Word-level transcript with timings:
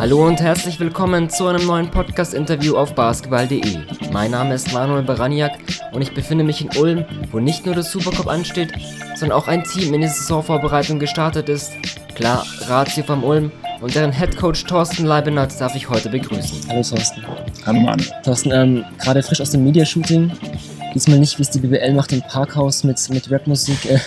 Hallo 0.00 0.26
und 0.26 0.40
herzlich 0.40 0.80
willkommen 0.80 1.28
zu 1.28 1.46
einem 1.46 1.66
neuen 1.66 1.90
Podcast-Interview 1.90 2.74
auf 2.74 2.94
basketball.de. 2.94 3.80
Mein 4.10 4.30
Name 4.30 4.54
ist 4.54 4.72
Manuel 4.72 5.02
Baraniak 5.02 5.58
und 5.92 6.00
ich 6.00 6.14
befinde 6.14 6.42
mich 6.42 6.62
in 6.62 6.74
Ulm, 6.80 7.04
wo 7.30 7.38
nicht 7.38 7.66
nur 7.66 7.74
das 7.74 7.92
Supercup 7.92 8.26
ansteht, 8.26 8.72
sondern 9.14 9.36
auch 9.36 9.46
ein 9.46 9.62
Team 9.62 9.92
in 9.92 10.00
die 10.00 10.06
Saisonvorbereitung 10.06 10.98
gestartet 10.98 11.50
ist. 11.50 11.72
Klar, 12.14 12.46
Ratio 12.66 13.04
vom 13.04 13.22
Ulm 13.22 13.52
und 13.82 13.94
deren 13.94 14.10
Headcoach 14.10 14.64
Thorsten 14.66 15.04
Leibenatz 15.04 15.58
darf 15.58 15.76
ich 15.76 15.90
heute 15.90 16.08
begrüßen. 16.08 16.70
Hallo 16.70 16.82
Thorsten. 16.82 17.22
Hallo 17.66 17.80
Manuel. 17.80 18.10
Thorsten, 18.24 18.52
ähm, 18.52 18.86
gerade 18.96 19.22
frisch 19.22 19.42
aus 19.42 19.50
dem 19.50 19.64
Media-Shooting. 19.64 20.32
Diesmal 20.94 21.18
nicht, 21.18 21.38
wie 21.38 21.42
es 21.42 21.50
die 21.50 21.60
BBL 21.60 21.92
macht 21.92 22.12
im 22.12 22.22
Parkhaus 22.22 22.84
mit, 22.84 23.06
mit 23.10 23.30
Rapmusik. 23.30 23.84
Äh, 23.84 23.98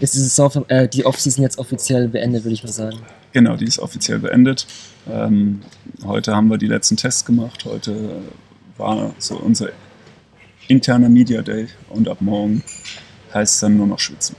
ist 0.00 0.14
die, 0.14 0.18
Saison, 0.18 0.64
äh, 0.66 0.88
die 0.88 1.06
Offseason 1.06 1.44
jetzt 1.44 1.58
offiziell 1.58 2.08
beendet, 2.08 2.42
würde 2.42 2.54
ich 2.54 2.64
mal 2.64 2.72
sagen. 2.72 2.98
Genau, 3.36 3.54
die 3.54 3.66
ist 3.66 3.78
offiziell 3.80 4.18
beendet. 4.18 4.66
Ähm, 5.06 5.60
heute 6.06 6.34
haben 6.34 6.48
wir 6.48 6.56
die 6.56 6.68
letzten 6.68 6.96
Tests 6.96 7.22
gemacht. 7.22 7.66
Heute 7.66 8.22
war 8.78 9.14
so 9.18 9.36
unser 9.36 9.68
interner 10.68 11.10
Media 11.10 11.42
Day 11.42 11.68
und 11.90 12.08
ab 12.08 12.22
morgen 12.22 12.62
heißt 13.34 13.56
es 13.56 13.60
dann 13.60 13.76
nur 13.76 13.88
noch 13.88 13.98
schwitzen. 13.98 14.36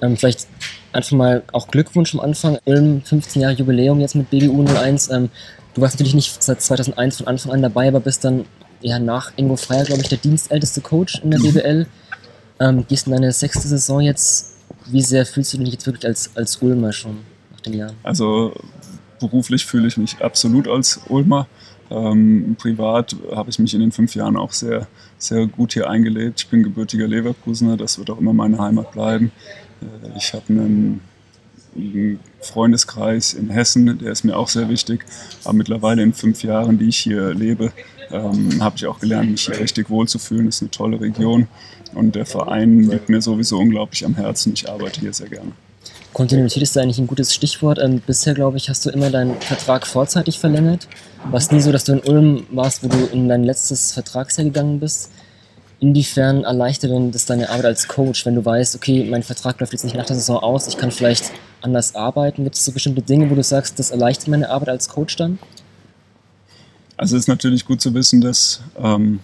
Ähm, 0.00 0.16
vielleicht 0.16 0.46
einfach 0.92 1.16
mal 1.16 1.42
auch 1.50 1.66
Glückwunsch 1.66 2.14
am 2.14 2.20
Anfang. 2.20 2.60
Ulm, 2.64 3.02
15 3.02 3.42
Jahre 3.42 3.54
Jubiläum 3.54 3.98
jetzt 3.98 4.14
mit 4.14 4.30
BBU 4.30 4.64
01. 4.68 5.10
Ähm, 5.10 5.30
du 5.74 5.80
warst 5.80 5.96
natürlich 5.96 6.14
nicht 6.14 6.40
seit 6.40 6.62
2001 6.62 7.16
von 7.16 7.26
Anfang 7.26 7.50
an 7.50 7.62
dabei, 7.62 7.88
aber 7.88 7.98
bist 7.98 8.24
dann 8.24 8.44
ja, 8.80 9.00
nach 9.00 9.32
Ingo 9.34 9.56
Freier, 9.56 9.82
glaube 9.82 10.02
ich, 10.02 10.08
der 10.08 10.18
dienstälteste 10.18 10.80
Coach 10.80 11.22
in 11.24 11.32
der 11.32 11.40
mhm. 11.40 11.54
BBL. 11.54 11.86
Ähm, 12.60 12.86
gehst 12.86 13.08
in 13.08 13.14
deine 13.14 13.32
sechste 13.32 13.66
Saison 13.66 14.00
jetzt. 14.00 14.54
Wie 14.86 15.02
sehr 15.02 15.26
fühlst 15.26 15.52
du 15.54 15.58
dich 15.58 15.72
jetzt 15.72 15.86
wirklich 15.86 16.06
als, 16.06 16.30
als 16.36 16.62
Ulmer 16.62 16.92
schon? 16.92 17.18
Nach 17.58 17.62
den 17.62 17.74
Jahren? 17.74 17.94
Also 18.02 18.54
beruflich 19.20 19.66
fühle 19.66 19.88
ich 19.88 19.96
mich 19.96 20.22
absolut 20.22 20.68
als 20.68 21.00
Ulmer. 21.08 21.46
Ähm, 21.90 22.56
privat 22.58 23.16
habe 23.34 23.50
ich 23.50 23.58
mich 23.58 23.72
in 23.74 23.80
den 23.80 23.92
fünf 23.92 24.14
Jahren 24.14 24.36
auch 24.36 24.52
sehr, 24.52 24.86
sehr 25.16 25.46
gut 25.46 25.72
hier 25.72 25.88
eingelebt. 25.88 26.40
Ich 26.40 26.48
bin 26.48 26.62
gebürtiger 26.62 27.06
Leverkusener, 27.06 27.76
das 27.76 27.98
wird 27.98 28.10
auch 28.10 28.18
immer 28.18 28.32
meine 28.32 28.58
Heimat 28.58 28.92
bleiben. 28.92 29.32
Äh, 29.80 30.16
ich 30.16 30.34
habe 30.34 30.44
einen, 30.48 31.00
einen, 31.74 32.20
Freundeskreis 32.40 33.34
in 33.34 33.50
Hessen, 33.50 33.98
der 33.98 34.12
ist 34.12 34.22
mir 34.22 34.36
auch 34.36 34.48
sehr 34.48 34.68
wichtig. 34.68 35.04
Aber 35.44 35.54
mittlerweile 35.54 36.02
in 36.02 36.12
fünf 36.12 36.44
Jahren, 36.44 36.78
die 36.78 36.88
ich 36.88 36.98
hier 36.98 37.34
lebe, 37.34 37.72
ähm, 38.12 38.62
habe 38.62 38.76
ich 38.76 38.86
auch 38.86 39.00
gelernt, 39.00 39.30
mich 39.30 39.46
hier 39.46 39.58
richtig 39.58 39.90
wohlzufühlen. 39.90 40.46
Es 40.46 40.56
ist 40.56 40.62
eine 40.62 40.70
tolle 40.70 41.00
Region 41.00 41.48
und 41.94 42.14
der 42.14 42.26
Verein 42.26 42.84
liegt 42.84 43.08
mir 43.08 43.20
sowieso 43.20 43.58
unglaublich 43.58 44.04
am 44.04 44.14
Herzen. 44.14 44.52
Ich 44.52 44.70
arbeite 44.70 45.00
hier 45.00 45.12
sehr 45.12 45.28
gerne. 45.28 45.52
Kontinuität 46.12 46.62
ist 46.62 46.74
da 46.74 46.80
eigentlich 46.80 46.98
ein 46.98 47.06
gutes 47.06 47.34
Stichwort. 47.34 47.78
Ähm, 47.78 48.00
bisher, 48.04 48.34
glaube 48.34 48.56
ich, 48.56 48.68
hast 48.68 48.84
du 48.86 48.90
immer 48.90 49.10
deinen 49.10 49.40
Vertrag 49.40 49.86
vorzeitig 49.86 50.38
verlängert. 50.38 50.88
War 51.30 51.38
es 51.38 51.50
nie 51.50 51.60
so, 51.60 51.70
dass 51.72 51.84
du 51.84 51.92
in 51.92 52.00
Ulm 52.00 52.46
warst, 52.50 52.82
wo 52.82 52.88
du 52.88 53.06
in 53.06 53.28
dein 53.28 53.44
letztes 53.44 53.92
Vertragsjahr 53.92 54.44
gegangen 54.44 54.80
bist? 54.80 55.10
Inwiefern 55.80 56.42
erleichtert 56.42 56.90
denn 56.90 57.12
das 57.12 57.24
deine 57.24 57.50
Arbeit 57.50 57.66
als 57.66 57.86
Coach, 57.86 58.26
wenn 58.26 58.34
du 58.34 58.44
weißt, 58.44 58.74
okay, 58.74 59.06
mein 59.08 59.22
Vertrag 59.22 59.60
läuft 59.60 59.72
jetzt 59.72 59.84
nicht 59.84 59.94
nach 59.94 60.06
der 60.06 60.16
Saison 60.16 60.38
aus, 60.38 60.66
ich 60.66 60.76
kann 60.76 60.90
vielleicht 60.90 61.30
anders 61.60 61.94
arbeiten? 61.94 62.42
Gibt 62.42 62.56
es 62.56 62.64
so 62.64 62.72
bestimmte 62.72 63.02
Dinge, 63.02 63.30
wo 63.30 63.36
du 63.36 63.44
sagst, 63.44 63.78
das 63.78 63.90
erleichtert 63.90 64.28
meine 64.28 64.50
Arbeit 64.50 64.70
als 64.70 64.88
Coach 64.88 65.14
dann? 65.14 65.38
Also 66.96 67.16
es 67.16 67.22
ist 67.22 67.28
natürlich 67.28 67.64
gut 67.64 67.80
zu 67.80 67.94
wissen, 67.94 68.20
dass 68.20 68.60
ähm, 68.76 69.20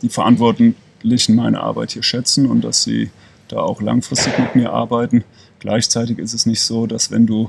die 0.00 0.08
Verantwortlichen 0.08 1.34
meine 1.34 1.60
Arbeit 1.60 1.90
hier 1.90 2.02
schätzen 2.02 2.46
und 2.46 2.62
dass 2.62 2.82
sie 2.82 3.10
da 3.52 3.58
auch 3.58 3.80
langfristig 3.80 4.38
mit 4.38 4.54
mir 4.54 4.72
arbeiten. 4.72 5.24
Gleichzeitig 5.58 6.18
ist 6.18 6.34
es 6.34 6.46
nicht 6.46 6.62
so, 6.62 6.86
dass 6.86 7.10
wenn 7.10 7.26
du 7.26 7.48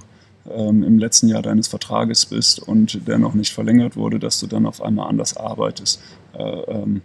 ähm, 0.49 0.83
im 0.83 0.99
letzten 0.99 1.27
Jahr 1.27 1.41
deines 1.41 1.67
Vertrages 1.67 2.25
bist 2.25 2.59
und 2.59 3.07
der 3.07 3.17
noch 3.17 3.33
nicht 3.33 3.53
verlängert 3.53 3.95
wurde, 3.95 4.19
dass 4.19 4.39
du 4.39 4.47
dann 4.47 4.65
auf 4.65 4.81
einmal 4.81 5.07
anders 5.07 5.37
arbeitest. 5.37 6.01
Äh, 6.33 6.43
ähm, 6.43 7.01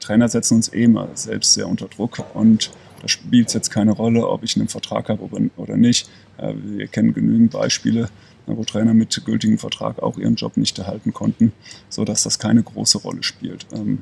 Trainer 0.00 0.28
setzen 0.28 0.54
uns 0.54 0.72
eh 0.72 0.84
immer 0.84 1.08
selbst 1.14 1.52
sehr 1.52 1.68
unter 1.68 1.86
Druck 1.88 2.24
und 2.34 2.70
da 3.02 3.08
spielt 3.08 3.48
es 3.48 3.54
jetzt 3.54 3.70
keine 3.70 3.92
Rolle, 3.92 4.26
ob 4.26 4.42
ich 4.42 4.56
einen 4.56 4.68
Vertrag 4.68 5.10
habe 5.10 5.28
oder 5.56 5.76
nicht. 5.76 6.08
Äh, 6.38 6.54
wir 6.56 6.86
kennen 6.86 7.12
genügend 7.12 7.52
Beispiele, 7.52 8.08
wo 8.46 8.64
Trainer 8.64 8.94
mit 8.94 9.22
gültigem 9.24 9.58
Vertrag 9.58 10.02
auch 10.02 10.16
ihren 10.18 10.36
Job 10.36 10.56
nicht 10.56 10.78
erhalten 10.78 11.12
konnten, 11.12 11.52
sodass 11.88 12.22
das 12.22 12.38
keine 12.38 12.62
große 12.62 12.98
Rolle 12.98 13.22
spielt. 13.22 13.66
Ähm, 13.74 13.98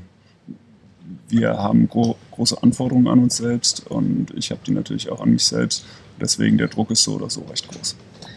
wir 1.29 1.57
haben 1.59 1.89
gro 1.89 2.17
große 2.33 2.63
Anforderungen 2.63 3.09
an 3.09 3.21
uns 3.21 3.37
selbst 3.37 3.87
und 3.89 4.33
ich 4.37 4.51
habe 4.51 4.61
die 4.67 4.73
natürlich 4.73 5.11
auch 5.11 5.21
an 5.21 5.31
mich 5.31 5.45
selbst. 5.45 5.85
Deswegen 6.21 6.59
der 6.59 6.69
Druck 6.69 6.91
ist 6.91 7.05
so 7.05 7.15
oder 7.15 7.31
so 7.31 7.43
recht 7.43 7.69
groß. 7.69 7.97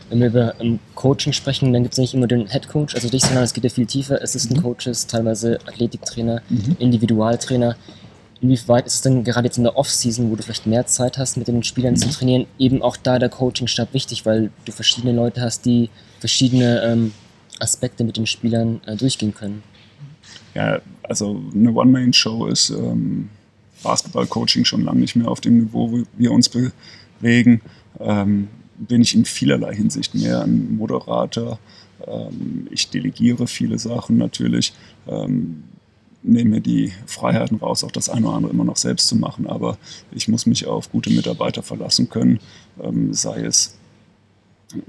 Wenn 0.09 0.19
wir 0.19 0.27
über 0.27 0.55
um, 0.59 0.79
Coaching 0.95 1.33
sprechen, 1.33 1.73
dann 1.73 1.83
gibt 1.83 1.93
es 1.93 1.99
nicht 1.99 2.13
immer 2.13 2.27
den 2.27 2.47
Head 2.47 2.69
Coach, 2.69 2.95
also 2.95 3.09
dich, 3.09 3.23
sondern 3.23 3.43
es 3.43 3.53
geht 3.53 3.63
ja 3.63 3.69
viel 3.69 3.85
tiefer. 3.85 4.21
Assistant 4.21 4.59
mhm. 4.59 4.63
Coaches, 4.63 5.07
teilweise 5.07 5.59
Athletiktrainer, 5.67 6.41
mhm. 6.49 6.77
Individualtrainer. 6.79 7.75
Inwieweit 8.39 8.85
ist 8.85 8.95
es 8.95 9.01
denn 9.01 9.23
gerade 9.23 9.47
jetzt 9.47 9.57
in 9.57 9.63
der 9.63 9.75
Off-Season, 9.75 10.29
wo 10.29 10.35
du 10.35 10.43
vielleicht 10.43 10.67
mehr 10.67 10.85
Zeit 10.85 11.17
hast, 11.17 11.37
mit 11.37 11.47
den 11.47 11.63
Spielern 11.63 11.95
mhm. 11.95 11.97
zu 11.97 12.09
trainieren, 12.09 12.45
eben 12.57 12.81
auch 12.81 12.95
da 12.95 13.19
der 13.19 13.29
Coachingstab 13.29 13.93
wichtig, 13.93 14.25
weil 14.25 14.51
du 14.65 14.71
verschiedene 14.71 15.13
Leute 15.13 15.41
hast, 15.41 15.65
die 15.65 15.89
verschiedene 16.19 16.81
ähm, 16.83 17.13
Aspekte 17.59 18.03
mit 18.03 18.17
den 18.17 18.27
Spielern 18.27 18.79
äh, 18.85 18.95
durchgehen 18.95 19.33
können? 19.33 19.63
Ja, 20.53 20.81
also 21.07 21.41
eine 21.53 21.71
One-Man-Show 21.71 22.47
ist 22.47 22.69
ähm, 22.69 23.29
Basketball-Coaching 23.83 24.65
schon 24.65 24.83
lange 24.83 24.99
nicht 24.99 25.15
mehr 25.15 25.27
auf 25.27 25.41
dem 25.41 25.57
Niveau, 25.59 25.91
wo 25.91 26.03
wir 26.17 26.31
uns 26.31 26.49
bewegen. 26.49 27.61
Ähm, 27.99 28.47
bin 28.77 29.01
ich 29.01 29.15
in 29.15 29.25
vielerlei 29.25 29.75
Hinsicht 29.75 30.13
mehr 30.15 30.43
ein 30.43 30.77
Moderator. 30.77 31.59
Ähm, 32.05 32.67
ich 32.69 32.89
delegiere 32.89 33.47
viele 33.47 33.79
Sachen 33.79 34.17
natürlich, 34.17 34.73
ähm, 35.07 35.63
nehme 36.23 36.51
mir 36.51 36.61
die 36.61 36.91
Freiheiten 37.05 37.57
raus, 37.57 37.83
auch 37.83 37.91
das 37.91 38.09
eine 38.09 38.27
oder 38.27 38.35
andere 38.35 38.53
immer 38.53 38.65
noch 38.65 38.77
selbst 38.77 39.07
zu 39.07 39.15
machen. 39.15 39.47
Aber 39.47 39.77
ich 40.11 40.27
muss 40.27 40.45
mich 40.45 40.65
auf 40.65 40.91
gute 40.91 41.09
Mitarbeiter 41.09 41.63
verlassen 41.63 42.09
können, 42.09 42.39
ähm, 42.81 43.13
sei 43.13 43.41
es 43.41 43.76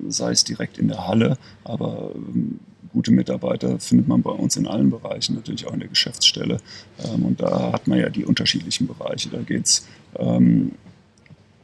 sei 0.09 0.33
es 0.33 0.44
direkt 0.44 0.78
in 0.78 0.89
der 0.89 1.06
Halle, 1.06 1.39
aber 1.65 2.12
ähm, 2.15 2.61
gute 2.93 3.11
Mitarbeiter 3.12 3.78
findet 3.78 4.09
man 4.09 4.22
bei 4.22 4.31
uns 4.31 4.56
in 4.56 4.66
allen 4.66 4.91
Bereichen, 4.91 5.34
natürlich 5.34 5.66
auch 5.66 5.75
in 5.75 5.81
der 5.81 5.89
Geschäftsstelle. 5.89 6.59
Ähm, 7.05 7.25
und 7.25 7.41
da 7.41 7.72
hat 7.72 7.87
man 7.87 7.99
ja 7.99 8.09
die 8.09 8.25
unterschiedlichen 8.25 8.87
Bereiche. 8.87 9.28
Da 9.28 9.39
geht 9.43 9.66
es 9.66 9.87
ähm, 10.16 10.72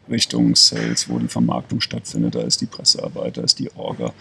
Richtung 0.09 0.55
Sales, 0.55 1.09
wo 1.09 1.19
die 1.19 1.29
Vermarktung 1.29 1.81
stattfindet, 1.81 2.35
da 2.35 2.43
ist 2.43 2.61
die 2.61 2.67
Pressearbeit, 2.67 3.39
da 3.39 3.43
ist 3.43 3.59
die 3.59 3.75
Orga. 3.75 4.13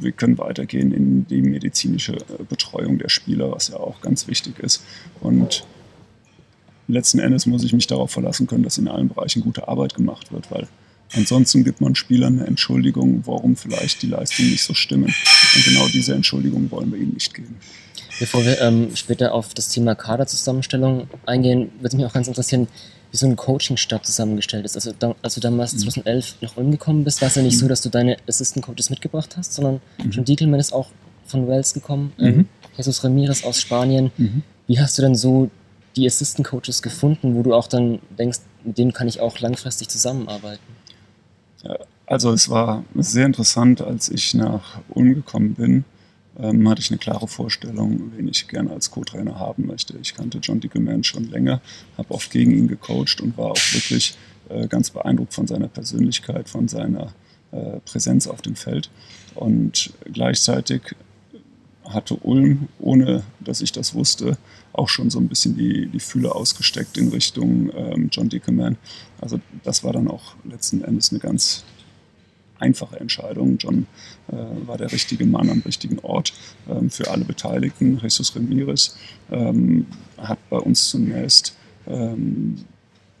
Wir 0.00 0.12
können 0.12 0.38
weitergehen 0.38 0.92
in 0.92 1.26
die 1.26 1.42
medizinische 1.42 2.14
äh, 2.14 2.42
Betreuung 2.48 2.98
der 2.98 3.10
Spieler, 3.10 3.52
was 3.52 3.68
ja 3.68 3.76
auch 3.76 4.00
ganz 4.00 4.26
wichtig 4.26 4.58
ist. 4.58 4.82
Und 5.20 5.66
letzten 6.88 7.18
Endes 7.18 7.46
muss 7.46 7.62
ich 7.64 7.72
mich 7.72 7.86
darauf 7.86 8.10
verlassen 8.10 8.46
können, 8.46 8.62
dass 8.62 8.78
in 8.78 8.88
allen 8.88 9.08
Bereichen 9.08 9.42
gute 9.42 9.68
Arbeit 9.68 9.94
gemacht 9.94 10.32
wird, 10.32 10.50
weil 10.50 10.66
Ansonsten 11.12 11.64
gibt 11.64 11.80
man 11.80 11.94
Spielern 11.94 12.38
eine 12.38 12.46
Entschuldigung, 12.46 13.22
warum 13.26 13.56
vielleicht 13.56 14.02
die 14.02 14.06
Leistungen 14.06 14.50
nicht 14.50 14.62
so 14.62 14.74
stimmen. 14.74 15.12
Und 15.56 15.64
genau 15.64 15.88
diese 15.88 16.14
Entschuldigung 16.14 16.70
wollen 16.70 16.92
wir 16.92 17.00
ihnen 17.00 17.14
nicht 17.14 17.34
geben. 17.34 17.56
Bevor 18.20 18.44
wir 18.44 18.60
ähm, 18.60 18.94
später 18.94 19.32
auf 19.32 19.54
das 19.54 19.68
Thema 19.70 19.94
Kaderzusammenstellung 19.94 21.08
eingehen, 21.26 21.70
würde 21.80 21.96
mich 21.96 22.06
auch 22.06 22.12
ganz 22.12 22.28
interessieren, 22.28 22.68
wie 23.10 23.16
so 23.16 23.26
ein 23.26 23.34
Coachingstab 23.34 24.04
zusammengestellt 24.04 24.64
ist. 24.64 24.76
Also, 24.76 24.92
da, 24.96 25.14
als 25.22 25.34
du 25.34 25.40
damals 25.40 25.72
mhm. 25.72 25.78
2011 25.78 26.34
nach 26.42 26.56
Ulm 26.56 26.70
gekommen 26.70 27.02
bist, 27.02 27.20
war 27.22 27.28
es 27.28 27.34
ja 27.34 27.42
nicht 27.42 27.56
mhm. 27.56 27.60
so, 27.60 27.68
dass 27.68 27.80
du 27.80 27.88
deine 27.88 28.18
Assistant 28.28 28.64
Coaches 28.64 28.90
mitgebracht 28.90 29.36
hast, 29.36 29.54
sondern 29.54 29.80
mhm. 29.98 30.10
John 30.10 30.24
Diekelmann 30.24 30.60
ist 30.60 30.72
auch 30.72 30.90
von 31.26 31.48
Wales 31.48 31.74
gekommen, 31.74 32.12
ähm, 32.18 32.36
mhm. 32.36 32.48
Jesus 32.76 33.02
Ramirez 33.02 33.44
aus 33.44 33.60
Spanien. 33.60 34.10
Mhm. 34.16 34.42
Wie 34.66 34.78
hast 34.78 34.98
du 34.98 35.02
denn 35.02 35.14
so 35.14 35.50
die 35.96 36.06
Assistant 36.06 36.46
Coaches 36.46 36.82
gefunden, 36.82 37.34
wo 37.34 37.42
du 37.42 37.54
auch 37.54 37.66
dann 37.66 38.00
denkst, 38.18 38.40
mit 38.64 38.78
denen 38.78 38.92
kann 38.92 39.08
ich 39.08 39.20
auch 39.20 39.40
langfristig 39.40 39.88
zusammenarbeiten? 39.88 40.62
Also 42.06 42.32
es 42.32 42.48
war 42.48 42.84
sehr 42.96 43.26
interessant, 43.26 43.82
als 43.82 44.08
ich 44.08 44.34
nach 44.34 44.80
Ulm 44.88 45.14
gekommen 45.14 45.54
bin, 45.54 45.84
ähm, 46.38 46.68
hatte 46.68 46.80
ich 46.80 46.90
eine 46.90 46.98
klare 46.98 47.28
Vorstellung, 47.28 48.12
wen 48.16 48.28
ich 48.28 48.48
gerne 48.48 48.70
als 48.70 48.90
Co-Trainer 48.90 49.38
haben 49.38 49.66
möchte. 49.66 49.96
Ich 50.00 50.14
kannte 50.14 50.38
John 50.38 50.60
Dickelman 50.60 51.04
schon 51.04 51.30
länger, 51.30 51.60
habe 51.98 52.14
oft 52.14 52.30
gegen 52.30 52.52
ihn 52.52 52.68
gecoacht 52.68 53.20
und 53.20 53.36
war 53.36 53.52
auch 53.52 53.72
wirklich 53.72 54.16
äh, 54.48 54.66
ganz 54.68 54.90
beeindruckt 54.90 55.34
von 55.34 55.46
seiner 55.46 55.68
Persönlichkeit, 55.68 56.48
von 56.48 56.66
seiner 56.66 57.12
äh, 57.52 57.80
Präsenz 57.84 58.26
auf 58.26 58.42
dem 58.42 58.56
Feld. 58.56 58.90
Und 59.34 59.92
gleichzeitig 60.12 60.82
hatte 61.92 62.16
Ulm, 62.16 62.68
ohne 62.78 63.22
dass 63.40 63.60
ich 63.60 63.72
das 63.72 63.94
wusste, 63.94 64.38
auch 64.72 64.88
schon 64.88 65.10
so 65.10 65.18
ein 65.18 65.28
bisschen 65.28 65.56
die, 65.56 65.86
die 65.86 66.00
Fühler 66.00 66.34
ausgesteckt 66.36 66.96
in 66.96 67.08
Richtung 67.08 67.70
ähm, 67.74 68.08
John 68.10 68.28
Dickerman. 68.28 68.76
Also 69.20 69.40
das 69.64 69.84
war 69.84 69.92
dann 69.92 70.08
auch 70.08 70.34
letzten 70.44 70.82
Endes 70.82 71.10
eine 71.10 71.20
ganz 71.20 71.64
einfache 72.58 73.00
Entscheidung. 73.00 73.56
John 73.58 73.86
äh, 74.28 74.36
war 74.66 74.78
der 74.78 74.92
richtige 74.92 75.26
Mann 75.26 75.50
am 75.50 75.60
richtigen 75.60 75.98
Ort 76.00 76.32
ähm, 76.68 76.90
für 76.90 77.10
alle 77.10 77.24
Beteiligten. 77.24 77.98
Jesus 78.02 78.34
Ramirez 78.36 78.96
ähm, 79.30 79.86
hat 80.18 80.38
bei 80.50 80.58
uns 80.58 80.90
zunächst 80.90 81.56
ähm, 81.86 82.56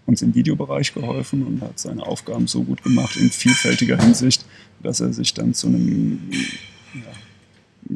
uns 0.06 0.22
im 0.22 0.34
Videobereich 0.34 0.92
geholfen 0.92 1.46
und 1.46 1.62
hat 1.62 1.78
seine 1.78 2.06
Aufgaben 2.06 2.46
so 2.46 2.62
gut 2.62 2.82
gemacht 2.82 3.16
in 3.16 3.30
vielfältiger 3.30 3.96
Hinsicht, 3.96 4.44
dass 4.82 5.00
er 5.00 5.12
sich 5.12 5.34
dann 5.34 5.54
zu 5.54 5.68
einem 5.68 6.20
ja, 6.94 7.00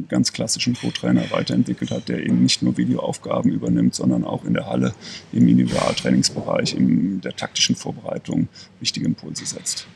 ganz 0.09 0.33
klassischen 0.33 0.75
Co-Trainer 0.75 1.31
weiterentwickelt 1.31 1.91
hat, 1.91 2.09
der 2.09 2.21
eben 2.21 2.43
nicht 2.43 2.63
nur 2.63 2.77
Videoaufgaben 2.77 3.51
übernimmt, 3.51 3.95
sondern 3.95 4.25
auch 4.25 4.45
in 4.45 4.55
der 4.55 4.67
Halle, 4.67 4.95
im 5.33 5.49
Individualtrainingsbereich, 5.49 6.75
in 6.75 7.21
der 7.21 7.35
taktischen 7.37 7.77
Vorbereitung 7.77 8.49
wichtige 8.81 9.07
Impulse 9.07 9.47
setzt. 9.47 9.87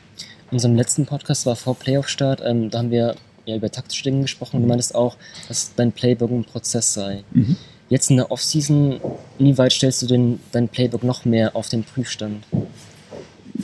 In 0.51 0.55
unserem 0.55 0.75
letzten 0.75 1.05
Podcast 1.05 1.45
war 1.45 1.55
vor 1.55 1.75
Playoff-Start, 1.75 2.41
ähm, 2.43 2.69
da 2.69 2.79
haben 2.79 2.91
wir 2.91 3.15
ja 3.45 3.55
über 3.55 3.71
taktische 3.71 4.03
Dinge 4.03 4.21
gesprochen 4.21 4.57
und 4.57 4.63
du 4.63 4.67
meintest 4.67 4.95
auch, 4.95 5.17
dass 5.47 5.73
dein 5.75 5.91
Playbook 5.91 6.31
ein 6.31 6.45
Prozess 6.45 6.93
sei. 6.93 7.23
Mhm. 7.31 7.55
Jetzt 7.89 8.11
in 8.11 8.17
der 8.17 8.31
Offseason, 8.31 9.01
inwieweit 9.39 9.73
stellst 9.73 10.01
du 10.03 10.07
den, 10.07 10.39
dein 10.51 10.69
Playbook 10.69 11.03
noch 11.03 11.25
mehr 11.25 11.55
auf 11.55 11.69
den 11.69 11.83
Prüfstand? 11.83 12.45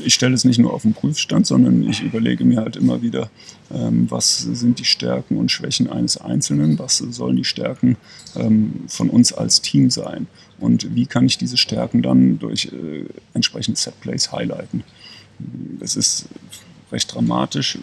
Ich 0.03 0.13
stelle 0.13 0.33
es 0.33 0.45
nicht 0.45 0.59
nur 0.59 0.73
auf 0.73 0.81
den 0.81 0.93
Prüfstand, 0.93 1.47
sondern 1.47 1.87
ich 1.87 2.01
überlege 2.01 2.43
mir 2.45 2.57
halt 2.57 2.75
immer 2.75 3.01
wieder, 3.01 3.29
ähm, 3.73 4.09
was 4.09 4.39
sind 4.39 4.79
die 4.79 4.85
Stärken 4.85 5.37
und 5.37 5.51
Schwächen 5.51 5.89
eines 5.89 6.17
Einzelnen, 6.17 6.77
was 6.79 6.97
sollen 6.97 7.37
die 7.37 7.43
Stärken 7.43 7.97
ähm, 8.35 8.83
von 8.87 9.09
uns 9.09 9.33
als 9.33 9.61
Team 9.61 9.89
sein 9.89 10.27
und 10.59 10.95
wie 10.95 11.05
kann 11.05 11.25
ich 11.25 11.37
diese 11.37 11.57
Stärken 11.57 12.01
dann 12.01 12.39
durch 12.39 12.65
äh, 12.65 13.05
entsprechende 13.33 13.79
Setplays 13.79 14.31
highlighten. 14.31 14.83
Es 15.79 15.95
ist 15.95 16.27
recht 16.91 17.13
dramatisch. 17.13 17.77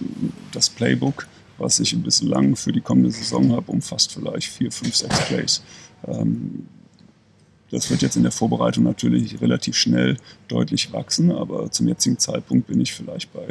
Das 0.53 0.70
Playbook, 0.70 1.26
was 1.59 1.81
ich 1.81 1.97
bislang 2.03 2.56
für 2.56 2.73
die 2.73 2.81
kommende 2.81 3.11
Saison 3.11 3.53
habe, 3.53 3.70
umfasst 3.70 4.12
vielleicht 4.12 4.49
vier, 4.49 4.73
fünf, 4.73 4.97
sechs 4.97 5.20
Plays. 5.26 5.62
Ähm, 6.06 6.67
das 7.72 7.90
wird 7.90 8.02
jetzt 8.02 8.16
in 8.16 8.22
der 8.22 8.32
Vorbereitung 8.32 8.84
natürlich 8.84 9.40
relativ 9.40 9.76
schnell 9.76 10.19
deutlich 10.46 10.92
wachsen, 10.92 11.32
aber 11.32 11.70
zum 11.70 11.88
jetzigen 11.88 12.19
Zeitpunkt 12.19 12.66
bin 12.66 12.80
ich 12.80 12.92
vielleicht 12.92 13.32
bei 13.32 13.48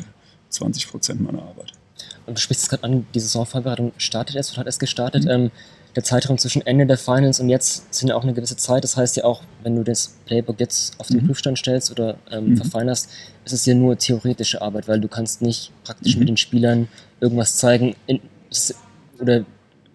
20 0.50 0.88
Prozent 0.88 1.22
meiner 1.22 1.42
Arbeit. 1.42 1.74
Und 2.26 2.38
du 2.38 2.42
sprichst 2.42 2.64
es 2.64 2.70
gerade 2.70 2.84
an, 2.84 3.06
die 3.14 3.20
Saisonvorbereitung 3.20 3.94
startet 3.98 4.36
erst 4.36 4.52
oder 4.52 4.60
hat 4.60 4.68
erst 4.68 4.80
gestartet. 4.80 5.26
Mhm. 5.26 5.30
Ähm, 5.30 5.52
der 5.96 6.04
Zeitraum 6.04 6.38
zwischen 6.38 6.66
Ende 6.66 6.86
der 6.86 6.98
Finals 6.98 7.40
und 7.40 7.50
jetzt 7.50 7.94
sind 7.94 8.08
ja 8.08 8.16
auch 8.16 8.24
eine 8.24 8.34
gewisse 8.34 8.56
Zeit. 8.56 8.84
Das 8.84 8.96
heißt 8.96 9.18
ja 9.18 9.26
auch, 9.26 9.42
wenn 9.64 9.76
du 9.76 9.84
das 9.84 10.16
Playbook 10.26 10.60
jetzt 10.60 10.98
auf 11.00 11.08
den 11.08 11.22
mhm. 11.22 11.28
Prüfstand 11.28 11.58
stellst 11.58 11.92
oder 11.92 12.16
ähm, 12.32 12.52
mhm. 12.52 12.58
verfeinerst, 12.58 13.10
ist 13.44 13.52
es 13.54 13.66
ja 13.66 13.74
nur 13.74 13.98
theoretische 13.98 14.62
Arbeit, 14.62 14.88
weil 14.88 15.02
du 15.02 15.10
kannst 15.10 15.42
nicht 15.42 15.72
praktisch 15.84 16.16
mhm. 16.16 16.20
mit 16.20 16.30
den 16.30 16.38
Spielern 16.38 16.88
irgendwas 17.20 17.58
zeigen. 17.58 17.96
In, 18.08 18.22
oder 19.20 19.44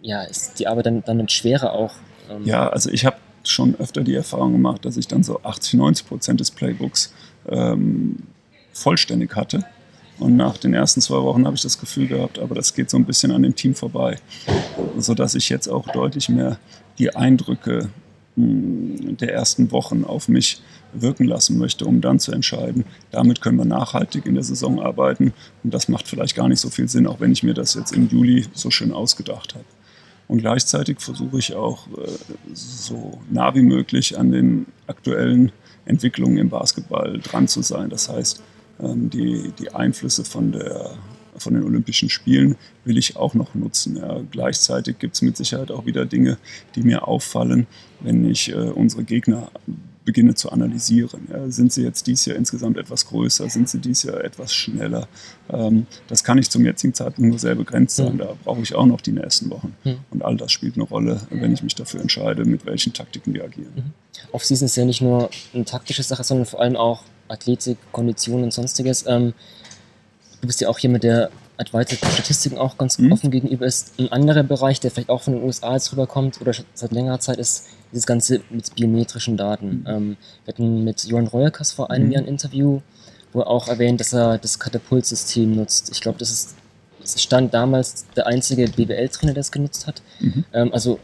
ja, 0.03 0.23
ist 0.25 0.59
die 0.59 0.67
Arbeit 0.67 0.87
dann 0.87 1.03
damit 1.07 1.33
schwerer 1.33 1.73
auch? 1.73 1.95
Ähm, 2.31 2.45
ja, 2.45 2.69
also 2.69 2.91
ich 2.91 3.07
habe 3.07 3.17
schon 3.49 3.75
öfter 3.77 4.03
die 4.03 4.15
Erfahrung 4.15 4.53
gemacht, 4.53 4.85
dass 4.85 4.97
ich 4.97 5.09
dann 5.09 5.23
so 5.23 5.41
80, 5.43 5.75
90 5.75 6.07
Prozent 6.07 6.41
des 6.41 6.51
Playbooks 6.51 7.13
ähm, 7.49 8.17
vollständig 8.73 9.35
hatte. 9.37 9.65
Und 10.19 10.37
nach 10.37 10.57
den 10.57 10.73
ersten 10.73 11.01
zwei 11.01 11.23
Wochen 11.23 11.47
habe 11.47 11.57
ich 11.57 11.63
das 11.63 11.79
Gefühl 11.79 12.07
gehabt, 12.07 12.39
aber 12.39 12.55
das 12.55 12.75
geht 12.75 12.89
so 12.89 12.97
ein 12.97 13.05
bisschen 13.05 13.33
an 13.33 13.43
dem 13.43 13.55
Team 13.55 13.75
vorbei. 13.75 14.19
Sodass 14.97 15.35
ich 15.35 15.49
jetzt 15.49 15.69
auch 15.69 15.87
deutlich 15.89 16.29
mehr 16.29 16.59
die 16.99 17.15
Eindrücke 17.15 17.91
hm, 18.35 19.17
der 19.19 19.35
ersten 19.35 19.71
Wochen 19.73 20.05
auf 20.05 20.29
mich 20.29 20.63
wirken 20.93 21.27
lassen 21.27 21.59
möchte, 21.59 21.85
um 21.85 22.01
dann 22.01 22.19
zu 22.19 22.33
entscheiden, 22.33 22.85
damit 23.11 23.43
können 23.43 23.59
wir 23.59 23.67
nachhaltig 23.67 24.25
in 24.25 24.35
der 24.35 24.45
Saison 24.45 24.81
arbeiten. 24.81 25.35
Und 25.63 25.75
das 25.75 25.89
macht 25.89 26.09
vielleicht 26.09 26.35
gar 26.35 26.49
nicht 26.49 26.61
so 26.61 26.71
viel 26.71 26.89
Sinn, 26.89 27.07
auch 27.07 27.21
wenn 27.21 27.33
ich 27.33 27.43
mir 27.43 27.55
das 27.55 27.75
jetzt 27.75 27.93
im 27.93 28.09
Juli 28.09 28.47
so 28.55 28.71
schön 28.71 28.93
ausgedacht 28.93 29.55
habe. 29.55 29.65
Und 30.29 30.39
gleichzeitig 30.39 31.01
versuche 31.01 31.39
ich 31.39 31.55
auch 31.55 31.87
äh, 31.89 32.09
so 32.53 33.21
nah 33.31 33.55
wie 33.55 33.63
möglich 33.63 34.19
an 34.19 34.33
den 34.33 34.67
aktuellen 34.87 35.53
Entwicklungen 35.85 36.39
im 36.39 36.49
Basketball 36.49 37.19
dran 37.21 37.47
zu 37.49 37.63
sein. 37.63 37.91
Das 37.91 38.09
heißt, 38.09 38.43
ähm, 38.81 39.09
die, 39.11 39.53
die 39.59 39.73
Einflüsse 39.73 40.25
von, 40.25 40.53
der, 40.53 40.91
von 41.37 41.55
den 41.55 41.63
Olympischen 41.63 42.11
Spielen 42.11 42.57
will 42.85 42.99
ich 42.99 43.17
auch 43.17 43.35
noch 43.35 43.55
nutzen. 43.55 43.97
Ja. 43.97 44.21
Gleichzeitig 44.31 44.99
gibt 44.99 45.15
es 45.15 45.23
mit 45.23 45.37
Sicherheit 45.37 45.71
auch 45.71 45.87
wieder 45.87 46.05
Dinge, 46.07 46.39
die 46.75 46.83
mir 46.83 47.07
auffallen, 47.07 47.67
wenn 48.01 48.29
ich 48.29 48.51
äh, 48.51 48.55
unsere 48.55 49.05
Gegner 49.05 49.51
beginne 50.07 50.35
zu 50.35 50.51
analysieren. 50.51 51.29
Ja, 51.31 51.51
sind 51.51 51.73
sie 51.73 51.83
jetzt 51.83 52.07
dieses 52.07 52.25
Jahr 52.25 52.37
insgesamt 52.37 52.79
etwas 52.79 53.07
größer? 53.07 53.51
Sind 53.51 53.69
sie 53.69 53.79
dieses 53.79 54.05
Jahr 54.05 54.25
etwas 54.25 54.55
schneller? 54.55 55.09
Ähm, 55.51 55.87
das 56.07 56.25
kann 56.25 56.39
ich 56.39 56.49
zum 56.49 56.65
jetzigen 56.65 56.95
Zeitpunkt 56.95 57.29
nur 57.29 57.39
sehr 57.39 57.57
begrenzt 57.57 57.97
sein. 57.97 58.15
Mhm. 58.15 58.19
Da 58.19 58.35
brauche 58.45 58.63
ich 58.63 58.75
auch 58.75 58.87
noch 58.87 59.03
die 59.03 59.13
nächsten 59.13 59.51
Wochen. 59.51 59.75
Mhm. 59.85 59.99
Und 60.11 60.25
all 60.25 60.37
das 60.37 60.53
spielt 60.53 60.77
eine 60.77 60.85
Rolle, 60.85 61.21
wenn 61.31 61.53
ich 61.53 61.63
mich 61.63 61.75
dafür 61.75 62.01
entscheide, 62.01 62.45
mit 62.45 62.65
welchen 62.65 62.95
Taktiken 62.95 63.35
wir 63.35 63.45
agieren. 63.45 63.73
Mhm. 63.75 63.93
Off-Season 64.33 64.67
ist 64.67 64.77
ja 64.77 64.85
nicht 64.85 65.03
nur 65.03 65.29
eine 65.53 65.65
taktische 65.65 66.05
Sache, 66.05 66.25
sondern 66.25 66.47
vor 66.47 66.61
allem 66.61 66.77
auch 66.77 67.03
Athletik, 67.29 67.77
Kondition 67.91 68.45
und 68.45 68.53
sonstiges. 68.53 69.05
Ähm, 69.07 69.35
du 70.41 70.47
bist 70.47 70.61
ja 70.61 70.69
auch 70.69 70.79
hier 70.79 70.91
mit 70.91 71.03
der 71.03 71.31
Advanced 71.59 71.99
Statistiken 71.99 72.59
auch 72.59 72.79
ganz 72.79 72.99
mhm. 72.99 73.13
offen 73.13 73.31
gegenüber 73.31 73.67
ist. 73.67 73.99
Ein 73.99 74.13
anderer 74.13 74.45
Bereich, 74.45 74.79
der 74.79 74.91
vielleicht 74.91 75.09
auch 75.09 75.23
von 75.23 75.35
den 75.35 75.43
USA 75.43 75.73
jetzt 75.73 75.91
rüberkommt 75.91 76.41
oder 76.41 76.53
seit 76.75 76.93
längerer 76.93 77.19
Zeit, 77.19 77.39
ist 77.39 77.67
dieses 77.97 78.07
Ganze 78.07 78.43
mit 78.51 78.75
biometrischen 78.75 79.37
Daten. 79.37 79.81
Mhm. 79.81 79.85
Ähm, 79.87 80.17
wir 80.45 80.53
hatten 80.53 80.85
mit 80.85 81.05
Johann 81.05 81.27
Reuerkas 81.27 81.73
vor 81.73 81.91
einem 81.91 82.07
mhm. 82.07 82.13
Jahr 82.13 82.23
ein 82.23 82.29
Interview, 82.29 82.81
wo 83.33 83.41
er 83.41 83.49
auch 83.49 83.69
erwähnt, 83.69 84.01
dass 84.01 84.13
er 84.13 84.39
das 84.39 84.59
Katapult-System 84.59 85.57
nutzt. 85.57 85.91
Ich 85.91 86.01
glaube, 86.01 86.19
das 86.19 86.31
ist 86.31 86.57
das 87.01 87.23
stand 87.23 87.55
damals 87.55 88.07
der 88.17 88.27
einzige 88.27 88.67
BWL-Trainer, 88.69 89.33
der 89.33 89.41
es 89.41 89.53
genutzt 89.53 89.87
hat. 89.87 90.03
Mhm. 90.21 90.45
Ähm, 90.53 90.73
also 90.73 90.99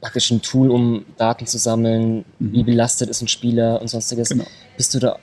praktisch 0.00 0.30
ein 0.30 0.42
Tool, 0.42 0.70
um 0.70 1.04
Daten 1.16 1.46
zu 1.46 1.58
sammeln, 1.58 2.24
mhm. 2.38 2.52
wie 2.52 2.62
belastet 2.62 3.08
ist 3.08 3.22
ein 3.22 3.28
Spieler 3.28 3.80
und 3.80 3.88
sonstiges. 3.88 4.28
Genau. 4.28 4.44
Bist 4.76 4.94
du 4.94 4.98
da 4.98 5.18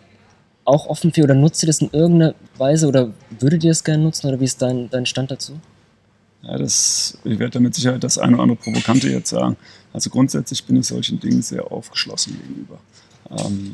auch 0.65 0.87
offen 0.87 1.13
für 1.13 1.23
oder 1.23 1.35
nutzt 1.35 1.61
ihr 1.63 1.67
das 1.67 1.79
in 1.79 1.89
irgendeiner 1.91 2.35
Weise 2.57 2.87
oder 2.87 3.11
würdet 3.39 3.63
ihr 3.63 3.71
das 3.71 3.83
gerne 3.83 4.03
nutzen 4.03 4.27
oder 4.27 4.39
wie 4.39 4.45
ist 4.45 4.61
dein, 4.61 4.89
dein 4.89 5.05
Stand 5.05 5.31
dazu? 5.31 5.53
Ja, 6.43 6.57
das, 6.57 7.17
ich 7.23 7.39
werde 7.39 7.51
damit 7.51 7.73
Sicherheit 7.73 8.03
das 8.03 8.17
eine 8.17 8.33
oder 8.33 8.43
andere 8.43 8.57
Provokante 8.57 9.09
jetzt 9.09 9.29
sagen. 9.29 9.55
Also 9.93 10.09
grundsätzlich 10.09 10.63
bin 10.65 10.75
ich 10.75 10.87
solchen 10.87 11.19
Dingen 11.19 11.41
sehr 11.41 11.71
aufgeschlossen 11.71 12.37
gegenüber. 12.41 12.79
Ähm, 13.31 13.73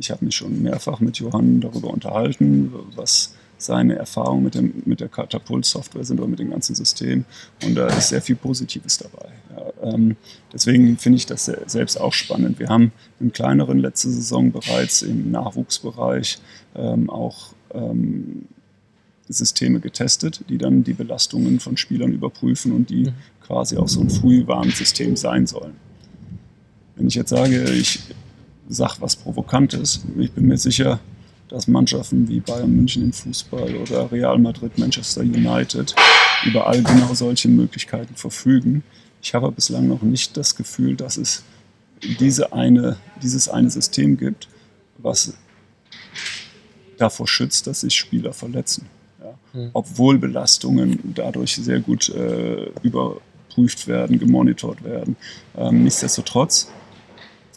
ich 0.00 0.10
habe 0.10 0.24
mich 0.24 0.34
schon 0.34 0.62
mehrfach 0.62 1.00
mit 1.00 1.18
Johann 1.18 1.60
darüber 1.60 1.90
unterhalten, 1.90 2.72
was 2.94 3.34
seine 3.58 3.96
Erfahrungen 3.96 4.44
mit, 4.44 4.54
dem, 4.54 4.82
mit 4.84 5.00
der 5.00 5.08
Katapult-Software 5.08 6.04
sind 6.04 6.20
oder 6.20 6.28
mit 6.28 6.38
dem 6.38 6.50
ganzen 6.50 6.74
System. 6.74 7.24
Und 7.64 7.74
da 7.74 7.86
ist 7.86 8.08
sehr 8.08 8.22
viel 8.22 8.36
Positives 8.36 8.98
dabei. 8.98 9.30
Ja, 9.54 9.92
ähm, 9.92 10.16
deswegen 10.52 10.98
finde 10.98 11.16
ich 11.16 11.26
das 11.26 11.46
selbst 11.66 11.98
auch 12.00 12.12
spannend. 12.12 12.58
Wir 12.58 12.68
haben 12.68 12.92
im 13.18 13.32
kleineren 13.32 13.78
letzte 13.78 14.10
Saison 14.10 14.52
bereits 14.52 15.02
im 15.02 15.30
Nachwuchsbereich 15.30 16.38
ähm, 16.74 17.08
auch 17.08 17.54
ähm, 17.72 18.46
Systeme 19.28 19.80
getestet, 19.80 20.44
die 20.48 20.58
dann 20.58 20.84
die 20.84 20.92
Belastungen 20.92 21.60
von 21.60 21.76
Spielern 21.76 22.12
überprüfen 22.12 22.72
und 22.72 22.90
die 22.90 23.12
quasi 23.42 23.76
auch 23.76 23.88
so 23.88 24.00
ein 24.00 24.10
Frühwarnsystem 24.10 25.16
sein 25.16 25.46
sollen. 25.46 25.74
Wenn 26.94 27.08
ich 27.08 27.14
jetzt 27.14 27.30
sage, 27.30 27.64
ich 27.70 28.00
sage 28.68 28.94
was 29.00 29.16
Provokantes, 29.16 30.04
ich 30.18 30.32
bin 30.32 30.46
mir 30.46 30.58
sicher, 30.58 31.00
dass 31.48 31.68
Mannschaften 31.68 32.28
wie 32.28 32.40
Bayern 32.40 32.74
München 32.74 33.04
im 33.04 33.12
Fußball 33.12 33.76
oder 33.76 34.10
Real 34.10 34.38
Madrid, 34.38 34.78
Manchester 34.78 35.20
United 35.20 35.94
über 36.44 36.66
all 36.66 36.82
genau 36.82 37.14
solche 37.14 37.48
Möglichkeiten 37.48 38.14
verfügen. 38.16 38.82
Ich 39.22 39.34
habe 39.34 39.50
bislang 39.52 39.86
noch 39.88 40.02
nicht 40.02 40.36
das 40.36 40.56
Gefühl, 40.56 40.96
dass 40.96 41.16
es 41.16 41.44
diese 42.20 42.52
eine, 42.52 42.96
dieses 43.22 43.48
eine 43.48 43.70
System 43.70 44.16
gibt, 44.16 44.48
was 44.98 45.34
davor 46.98 47.28
schützt, 47.28 47.66
dass 47.66 47.80
sich 47.80 47.94
Spieler 47.94 48.32
verletzen. 48.32 48.86
Mhm. 49.56 49.70
Obwohl 49.72 50.18
Belastungen 50.18 50.98
dadurch 51.14 51.56
sehr 51.56 51.80
gut 51.80 52.08
äh, 52.10 52.70
überprüft 52.82 53.88
werden, 53.88 54.18
gemonitort 54.18 54.84
werden. 54.84 55.16
Ähm, 55.56 55.84
nichtsdestotrotz, 55.84 56.70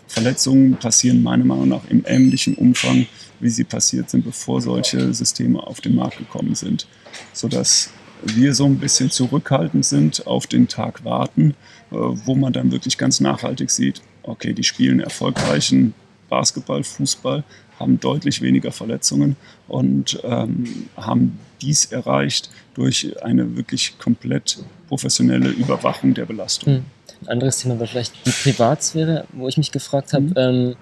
Verletzungen 0.08 0.78
passieren 0.78 1.22
meiner 1.22 1.46
Meinung 1.46 1.68
nach 1.68 1.88
im 1.90 2.04
ähnlichen 2.08 2.56
Umfang 2.56 3.06
wie 3.40 3.50
sie 3.50 3.64
passiert 3.64 4.10
sind, 4.10 4.26
bevor 4.26 4.62
solche 4.62 5.14
Systeme 5.14 5.66
auf 5.66 5.82
den 5.82 5.96
Markt 5.96 6.18
gekommen 6.18 6.56
sind. 6.56 6.88
Sodass 7.34 7.90
wir 8.24 8.54
so 8.54 8.66
ein 8.66 8.78
bisschen 8.78 9.10
zurückhaltend 9.10 9.86
sind, 9.86 10.28
auf 10.28 10.46
den 10.48 10.68
Tag 10.68 11.06
warten, 11.06 11.56
äh, 11.92 11.96
wo 11.96 12.36
man 12.36 12.54
dann 12.54 12.72
wirklich 12.72 12.98
ganz 12.98 13.20
nachhaltig 13.20 13.70
sieht, 13.70 14.02
okay, 14.24 14.54
die 14.54 14.64
spielen 14.64 15.00
erfolgreichen 15.00 15.94
Basketball, 16.30 16.84
Fußball, 16.84 17.44
haben 17.80 18.00
deutlich 18.00 18.42
weniger 18.42 18.72
Verletzungen 18.72 19.36
und 19.68 20.20
ähm, 20.24 20.90
haben 20.98 21.40
dies 21.62 21.86
erreicht 21.86 22.50
durch 22.74 23.22
eine 23.24 23.56
wirklich 23.56 23.98
komplett 24.00 24.60
professionelle 24.88 25.50
Überwachung 25.50 26.14
der 26.14 26.26
Belastung. 26.26 26.76
Hm. 26.76 26.86
Ein 27.22 27.28
anderes 27.28 27.60
Thema 27.60 27.80
war 27.80 27.88
vielleicht 27.88 28.14
die 28.26 28.32
Privatsphäre, 28.32 29.26
wo 29.34 29.48
ich 29.48 29.58
mich 29.58 29.72
gefragt 29.72 30.14
habe, 30.14 30.24
mhm. 30.24 30.34
ähm, 30.38 30.76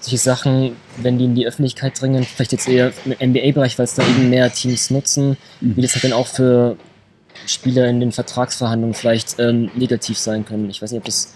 solche 0.00 0.18
Sachen, 0.18 0.76
wenn 0.98 1.18
die 1.18 1.24
in 1.24 1.34
die 1.34 1.46
Öffentlichkeit 1.46 2.00
dringen, 2.00 2.24
vielleicht 2.24 2.52
jetzt 2.52 2.68
eher 2.68 2.92
im 3.04 3.30
NBA-Bereich, 3.30 3.78
weil 3.78 3.84
es 3.84 3.94
da 3.94 4.06
eben 4.06 4.30
mehr 4.30 4.52
Teams 4.52 4.90
nutzen, 4.90 5.36
mhm. 5.60 5.76
wie 5.76 5.82
das 5.82 5.94
halt 5.94 6.04
dann 6.04 6.12
auch 6.12 6.26
für 6.26 6.76
Spieler 7.46 7.88
in 7.88 8.00
den 8.00 8.12
Vertragsverhandlungen 8.12 8.94
vielleicht 8.94 9.38
ähm, 9.38 9.70
negativ 9.74 10.18
sein 10.18 10.44
können. 10.44 10.68
Ich 10.70 10.82
weiß 10.82 10.92
nicht, 10.92 10.98
ob 10.98 11.04
das, 11.04 11.34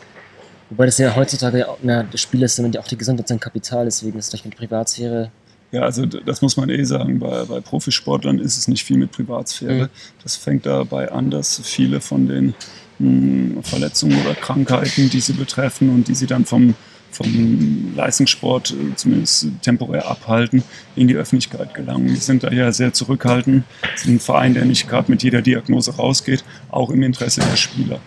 wobei 0.72 0.86
das 0.86 0.98
ja 0.98 1.14
heutzutage, 1.14 1.66
na, 1.82 2.02
das 2.02 2.20
Spieler 2.20 2.46
ist 2.46 2.58
damit 2.58 2.74
ja 2.74 2.80
auch 2.80 2.88
die 2.88 2.96
Gesundheit 2.96 3.28
sein 3.28 3.38
Kapital, 3.38 3.84
deswegen 3.84 4.18
ist 4.18 4.30
vielleicht 4.30 4.46
mit 4.46 4.56
Privatsphäre 4.56 5.30
Ja, 5.70 5.82
also 5.82 6.06
das 6.06 6.40
muss 6.42 6.56
man 6.56 6.70
eh 6.70 6.82
sagen. 6.84 7.18
Bei, 7.18 7.44
bei 7.44 7.60
Profisportlern 7.60 8.38
ist 8.38 8.56
es 8.56 8.68
nicht 8.68 8.84
viel 8.84 8.96
mit 8.96 9.12
Privatsphäre. 9.12 9.84
Mhm. 9.84 9.88
Das 10.22 10.36
fängt 10.36 10.66
dabei 10.66 11.12
an, 11.12 11.30
dass 11.30 11.60
viele 11.62 12.00
von 12.00 12.26
den 12.26 12.54
mh, 12.98 13.54
hm, 13.56 13.62
Verletzungen 13.62 14.18
oder 14.24 14.34
Krankheiten, 14.34 15.10
die 15.10 15.20
sie 15.20 15.34
betreffen 15.34 15.90
und 15.90 16.08
die 16.08 16.14
sie 16.14 16.26
dann 16.26 16.46
vom, 16.46 16.74
vom 17.10 17.92
Leistungssport 17.94 18.70
äh, 18.70 18.96
zumindest 18.96 19.48
temporär 19.60 20.10
abhalten, 20.10 20.62
in 20.96 21.06
die 21.06 21.16
Öffentlichkeit 21.16 21.74
gelangen. 21.74 22.08
Die 22.08 22.16
sind 22.16 22.44
da 22.44 22.50
ja 22.50 22.72
sehr 22.72 22.94
zurückhaltend. 22.94 23.64
Ist 23.94 24.06
ein 24.06 24.20
Verein, 24.20 24.54
der 24.54 24.64
nicht 24.64 24.88
gerade 24.88 25.10
mit 25.10 25.22
jeder 25.22 25.42
Diagnose 25.42 25.96
rausgeht, 25.96 26.44
auch 26.70 26.88
im 26.88 27.02
Interesse 27.02 27.42
der 27.42 27.56
Spieler. 27.56 28.00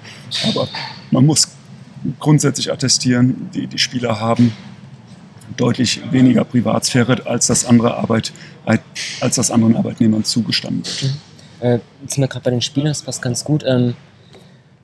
Aber 0.48 0.67
man 1.12 1.25
muss 1.25 1.55
grundsätzlich 2.20 2.72
attestieren, 2.72 3.50
die, 3.54 3.68
die 3.68 3.78
Spieler 3.78 4.20
haben 4.20 4.54
deutlich 5.58 6.02
weniger 6.12 6.44
Privatsphäre, 6.44 7.26
als 7.26 7.48
das, 7.48 7.66
andere 7.66 7.96
Arbeit, 7.96 8.34
als 9.20 9.36
das 9.36 9.52
anderen 9.52 9.76
Arbeitnehmern 9.76 10.24
zugestanden 10.24 10.84
wird. 10.86 11.04
Mhm. 11.04 11.68
Äh, 11.68 11.80
jetzt 12.02 12.16
sind 12.16 12.24
wir 12.24 12.28
gerade 12.28 12.44
bei 12.44 12.52
den 12.52 12.62
Spielern, 12.62 12.90
das 12.90 13.02
passt 13.02 13.22
ganz 13.22 13.44
gut. 13.44 13.64
Ähm, 13.66 13.96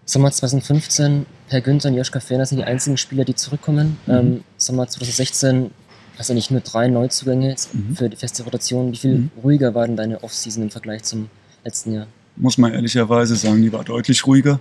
Sommer 0.06 0.32
2015, 0.32 1.25
Per 1.48 1.62
Günther 1.62 1.90
und 1.90 1.96
Joschka 1.96 2.20
Ferner 2.20 2.46
sind 2.46 2.58
die 2.58 2.63
einzigen 2.63 2.98
Spieler, 2.98 3.25
die 3.25 3.36
zurückkommen. 3.36 3.98
Mhm. 4.06 4.13
Ähm, 4.13 4.44
Sommer 4.58 4.88
2016 4.88 5.72
hast 6.18 6.30
du 6.30 6.34
nicht 6.34 6.51
nur 6.51 6.62
drei 6.62 6.88
Neuzugänge 6.88 7.56
mhm. 7.74 7.96
für 7.96 8.10
die 8.10 8.18
feste 8.18 8.44
Rotation. 8.44 8.92
Wie 8.92 8.98
viel 8.98 9.16
mhm. 9.16 9.32
ruhiger 9.44 9.74
war 9.74 9.88
denn 9.88 9.96
deine 9.96 10.24
Offseason 10.24 10.63
im 10.63 10.70
Vergleich 10.70 11.04
zum 11.04 11.30
letzten 11.63 11.94
Jahr? 11.94 12.08
Muss 12.36 12.58
man 12.58 12.74
ehrlicherweise 12.74 13.36
sagen, 13.36 13.62
die 13.62 13.72
war 13.74 13.84
deutlich 13.84 14.25
ruhiger. 14.25 14.60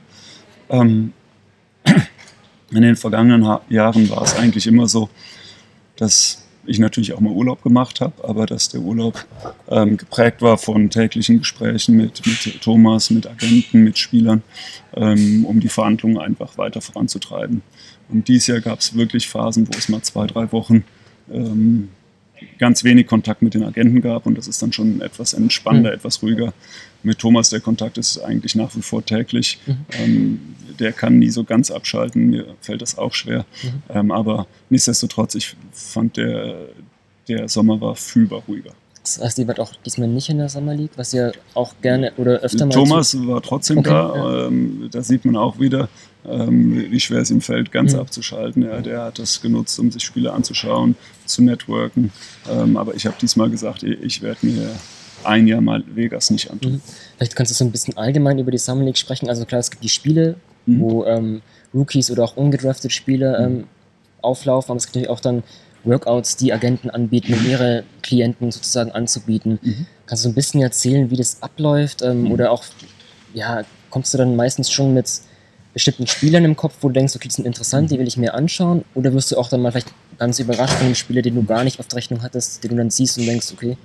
Ähm, 0.68 1.12
in 2.70 2.82
den 2.82 2.96
vergangenen 2.96 3.46
ha 3.46 3.60
Jahren 3.68 4.08
war 4.10 4.22
es 4.22 4.36
eigentlich 4.36 4.66
immer 4.66 4.88
so, 4.88 5.08
dass 5.96 6.46
ich 6.66 6.78
natürlich 6.78 7.12
auch 7.12 7.20
mal 7.20 7.32
Urlaub 7.32 7.62
gemacht 7.62 8.00
habe, 8.00 8.12
aber 8.22 8.46
dass 8.46 8.68
der 8.68 8.80
Urlaub 8.80 9.24
ähm, 9.68 9.96
geprägt 9.96 10.42
war 10.42 10.58
von 10.58 10.90
täglichen 10.90 11.40
Gesprächen 11.40 11.96
mit, 11.96 12.24
mit 12.26 12.60
Thomas, 12.60 13.10
mit 13.10 13.26
Agenten, 13.26 13.82
mit 13.82 13.98
Spielern, 13.98 14.42
ähm, 14.94 15.44
um 15.44 15.60
die 15.60 15.68
Verhandlungen 15.68 16.18
einfach 16.18 16.58
weiter 16.58 16.80
voranzutreiben. 16.80 17.62
Und 18.08 18.28
dieses 18.28 18.46
Jahr 18.48 18.60
gab 18.60 18.80
es 18.80 18.94
wirklich 18.94 19.28
Phasen, 19.28 19.66
wo 19.66 19.76
es 19.76 19.88
mal 19.88 20.02
zwei, 20.02 20.26
drei 20.26 20.52
Wochen 20.52 20.84
ähm, 21.32 21.88
ganz 22.58 22.84
wenig 22.84 23.06
Kontakt 23.06 23.42
mit 23.42 23.54
den 23.54 23.64
Agenten 23.64 24.00
gab 24.00 24.26
und 24.26 24.36
das 24.36 24.48
ist 24.48 24.62
dann 24.62 24.72
schon 24.72 25.00
etwas 25.00 25.34
entspannender, 25.34 25.90
mhm. 25.90 25.96
etwas 25.96 26.22
ruhiger. 26.22 26.52
Mit 27.02 27.18
Thomas 27.18 27.50
der 27.50 27.60
Kontakt 27.60 27.98
ist 27.98 28.18
eigentlich 28.18 28.54
nach 28.54 28.74
wie 28.76 28.82
vor 28.82 29.04
täglich. 29.04 29.58
Mhm. 29.66 30.40
Der 30.80 30.92
kann 30.92 31.18
nie 31.18 31.30
so 31.30 31.44
ganz 31.44 31.70
abschalten, 31.70 32.30
mir 32.30 32.46
fällt 32.60 32.82
das 32.82 32.98
auch 32.98 33.14
schwer. 33.14 33.44
Mhm. 33.62 33.82
Ähm, 33.90 34.10
aber 34.10 34.46
nichtsdestotrotz, 34.70 35.34
ich 35.34 35.54
fand 35.72 36.16
der, 36.16 36.68
der 37.28 37.48
Sommer 37.48 37.80
war 37.80 37.94
fühlbar 37.94 38.42
ruhiger. 38.48 38.72
Das 39.02 39.20
heißt, 39.20 39.38
ihr 39.38 39.48
wart 39.48 39.60
auch 39.60 39.72
diesmal 39.84 40.08
nicht 40.08 40.28
in 40.28 40.38
der 40.38 40.48
Summer 40.48 40.74
League, 40.74 40.92
was 40.96 41.14
ihr 41.14 41.32
auch 41.54 41.74
gerne 41.80 42.12
oder 42.16 42.40
öfter 42.40 42.66
mal. 42.66 42.72
Thomas 42.72 43.16
war 43.26 43.40
trotzdem 43.42 43.78
okay, 43.78 43.90
da. 43.90 44.14
Ja. 44.14 44.46
Ähm, 44.46 44.88
da 44.90 45.02
sieht 45.02 45.24
man 45.24 45.36
auch 45.36 45.58
wieder, 45.58 45.88
ähm, 46.26 46.90
wie 46.90 47.00
schwer 47.00 47.20
es 47.20 47.30
ihm 47.30 47.40
fällt, 47.40 47.72
ganz 47.72 47.94
mhm. 47.94 48.00
abzuschalten. 48.00 48.62
Ja, 48.62 48.80
der 48.80 49.04
hat 49.04 49.18
das 49.18 49.40
genutzt, 49.40 49.78
um 49.78 49.90
sich 49.90 50.02
Spiele 50.02 50.32
anzuschauen, 50.32 50.96
zu 51.24 51.42
networken. 51.42 52.12
Ähm, 52.50 52.76
aber 52.76 52.94
ich 52.94 53.06
habe 53.06 53.16
diesmal 53.20 53.48
gesagt, 53.48 53.82
ich 53.82 54.20
werde 54.20 54.46
mir 54.46 54.70
ein 55.24 55.46
Jahr 55.46 55.60
mal 55.60 55.82
Vegas 55.94 56.30
nicht 56.30 56.50
antun. 56.50 56.72
Mhm. 56.72 56.80
Vielleicht 57.16 57.36
kannst 57.36 57.52
du 57.52 57.54
so 57.54 57.64
ein 57.64 57.72
bisschen 57.72 57.96
allgemein 57.96 58.38
über 58.38 58.50
die 58.50 58.58
Summer 58.58 58.84
League 58.84 58.98
sprechen. 58.98 59.28
Also 59.28 59.44
klar, 59.46 59.60
es 59.60 59.70
gibt 59.70 59.82
die 59.82 59.88
Spiele, 59.88 60.36
mhm. 60.76 60.80
wo 60.80 61.04
ähm, 61.04 61.42
Rookies 61.74 62.10
oder 62.10 62.24
auch 62.24 62.36
ungedraftete 62.36 62.90
Spieler 62.90 63.40
mhm. 63.40 63.56
ähm, 63.56 63.64
auflaufen, 64.22 64.70
aber 64.70 64.78
es 64.78 64.86
gibt 64.86 64.96
natürlich 64.96 65.10
auch 65.10 65.20
dann 65.20 65.42
Workouts, 65.84 66.36
die 66.36 66.52
Agenten 66.52 66.90
anbieten, 66.90 67.34
um 67.34 67.46
ihre 67.48 67.84
Klienten 68.02 68.50
sozusagen 68.52 68.92
anzubieten. 68.92 69.58
Mhm. 69.62 69.86
Kannst 70.06 70.24
du 70.24 70.28
ein 70.28 70.34
bisschen 70.34 70.60
erzählen, 70.60 71.10
wie 71.10 71.16
das 71.16 71.42
abläuft? 71.42 72.02
Ähm, 72.02 72.24
mhm. 72.24 72.32
Oder 72.32 72.50
auch, 72.50 72.64
ja, 73.32 73.62
kommst 73.88 74.12
du 74.12 74.18
dann 74.18 74.36
meistens 74.36 74.70
schon 74.70 74.92
mit 74.92 75.08
bestimmten 75.72 76.06
Spielern 76.06 76.44
im 76.44 76.56
Kopf, 76.56 76.74
wo 76.80 76.88
du 76.88 76.94
denkst, 76.94 77.14
okay, 77.16 77.28
die 77.28 77.34
sind 77.34 77.46
interessant, 77.46 77.90
die 77.90 77.98
will 77.98 78.08
ich 78.08 78.16
mir 78.16 78.34
anschauen? 78.34 78.84
Oder 78.94 79.12
wirst 79.14 79.30
du 79.32 79.38
auch 79.38 79.48
dann 79.48 79.62
mal 79.62 79.70
vielleicht 79.70 79.92
ganz 80.18 80.38
überrascht 80.38 80.74
von 80.74 80.86
einem 80.86 80.94
Spieler, 80.94 81.22
den 81.22 81.36
du 81.36 81.44
gar 81.44 81.64
nicht 81.64 81.78
auf 81.80 81.86
der 81.86 81.98
Rechnung 81.98 82.22
hattest, 82.22 82.62
den 82.64 82.72
du 82.72 82.76
dann 82.76 82.90
siehst 82.90 83.18
und 83.18 83.26
denkst, 83.26 83.52
okay. 83.52 83.76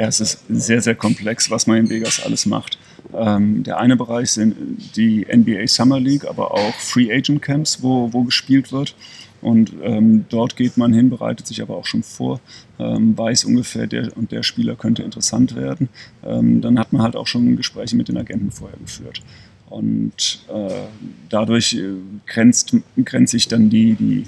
Ja, 0.00 0.06
es 0.06 0.18
ist 0.18 0.38
sehr, 0.48 0.80
sehr 0.80 0.94
komplex, 0.94 1.50
was 1.50 1.66
man 1.66 1.76
in 1.76 1.90
Vegas 1.90 2.22
alles 2.24 2.46
macht. 2.46 2.78
Ähm, 3.12 3.62
der 3.64 3.76
eine 3.76 3.98
Bereich 3.98 4.30
sind 4.30 4.96
die 4.96 5.26
NBA 5.30 5.66
Summer 5.66 6.00
League, 6.00 6.24
aber 6.24 6.52
auch 6.52 6.72
Free 6.76 7.12
Agent 7.12 7.42
Camps, 7.42 7.82
wo, 7.82 8.10
wo 8.10 8.22
gespielt 8.22 8.72
wird. 8.72 8.94
Und 9.42 9.74
ähm, 9.82 10.24
dort 10.30 10.56
geht 10.56 10.78
man 10.78 10.94
hin, 10.94 11.10
bereitet 11.10 11.46
sich 11.46 11.60
aber 11.60 11.76
auch 11.76 11.84
schon 11.84 12.02
vor, 12.02 12.40
ähm, 12.78 13.18
weiß 13.18 13.44
ungefähr, 13.44 13.86
der 13.86 14.16
und 14.16 14.32
der 14.32 14.42
Spieler 14.42 14.74
könnte 14.74 15.02
interessant 15.02 15.54
werden. 15.54 15.90
Ähm, 16.24 16.62
dann 16.62 16.78
hat 16.78 16.94
man 16.94 17.02
halt 17.02 17.14
auch 17.14 17.26
schon 17.26 17.58
Gespräche 17.58 17.94
mit 17.94 18.08
den 18.08 18.16
Agenten 18.16 18.52
vorher 18.52 18.78
geführt. 18.78 19.20
Und 19.68 20.46
äh, 20.48 20.86
dadurch 21.28 21.74
äh, 21.74 21.90
grenzt, 22.26 22.74
grenzt 23.04 23.32
sich 23.32 23.48
dann 23.48 23.68
die, 23.68 23.96
die, 23.96 24.24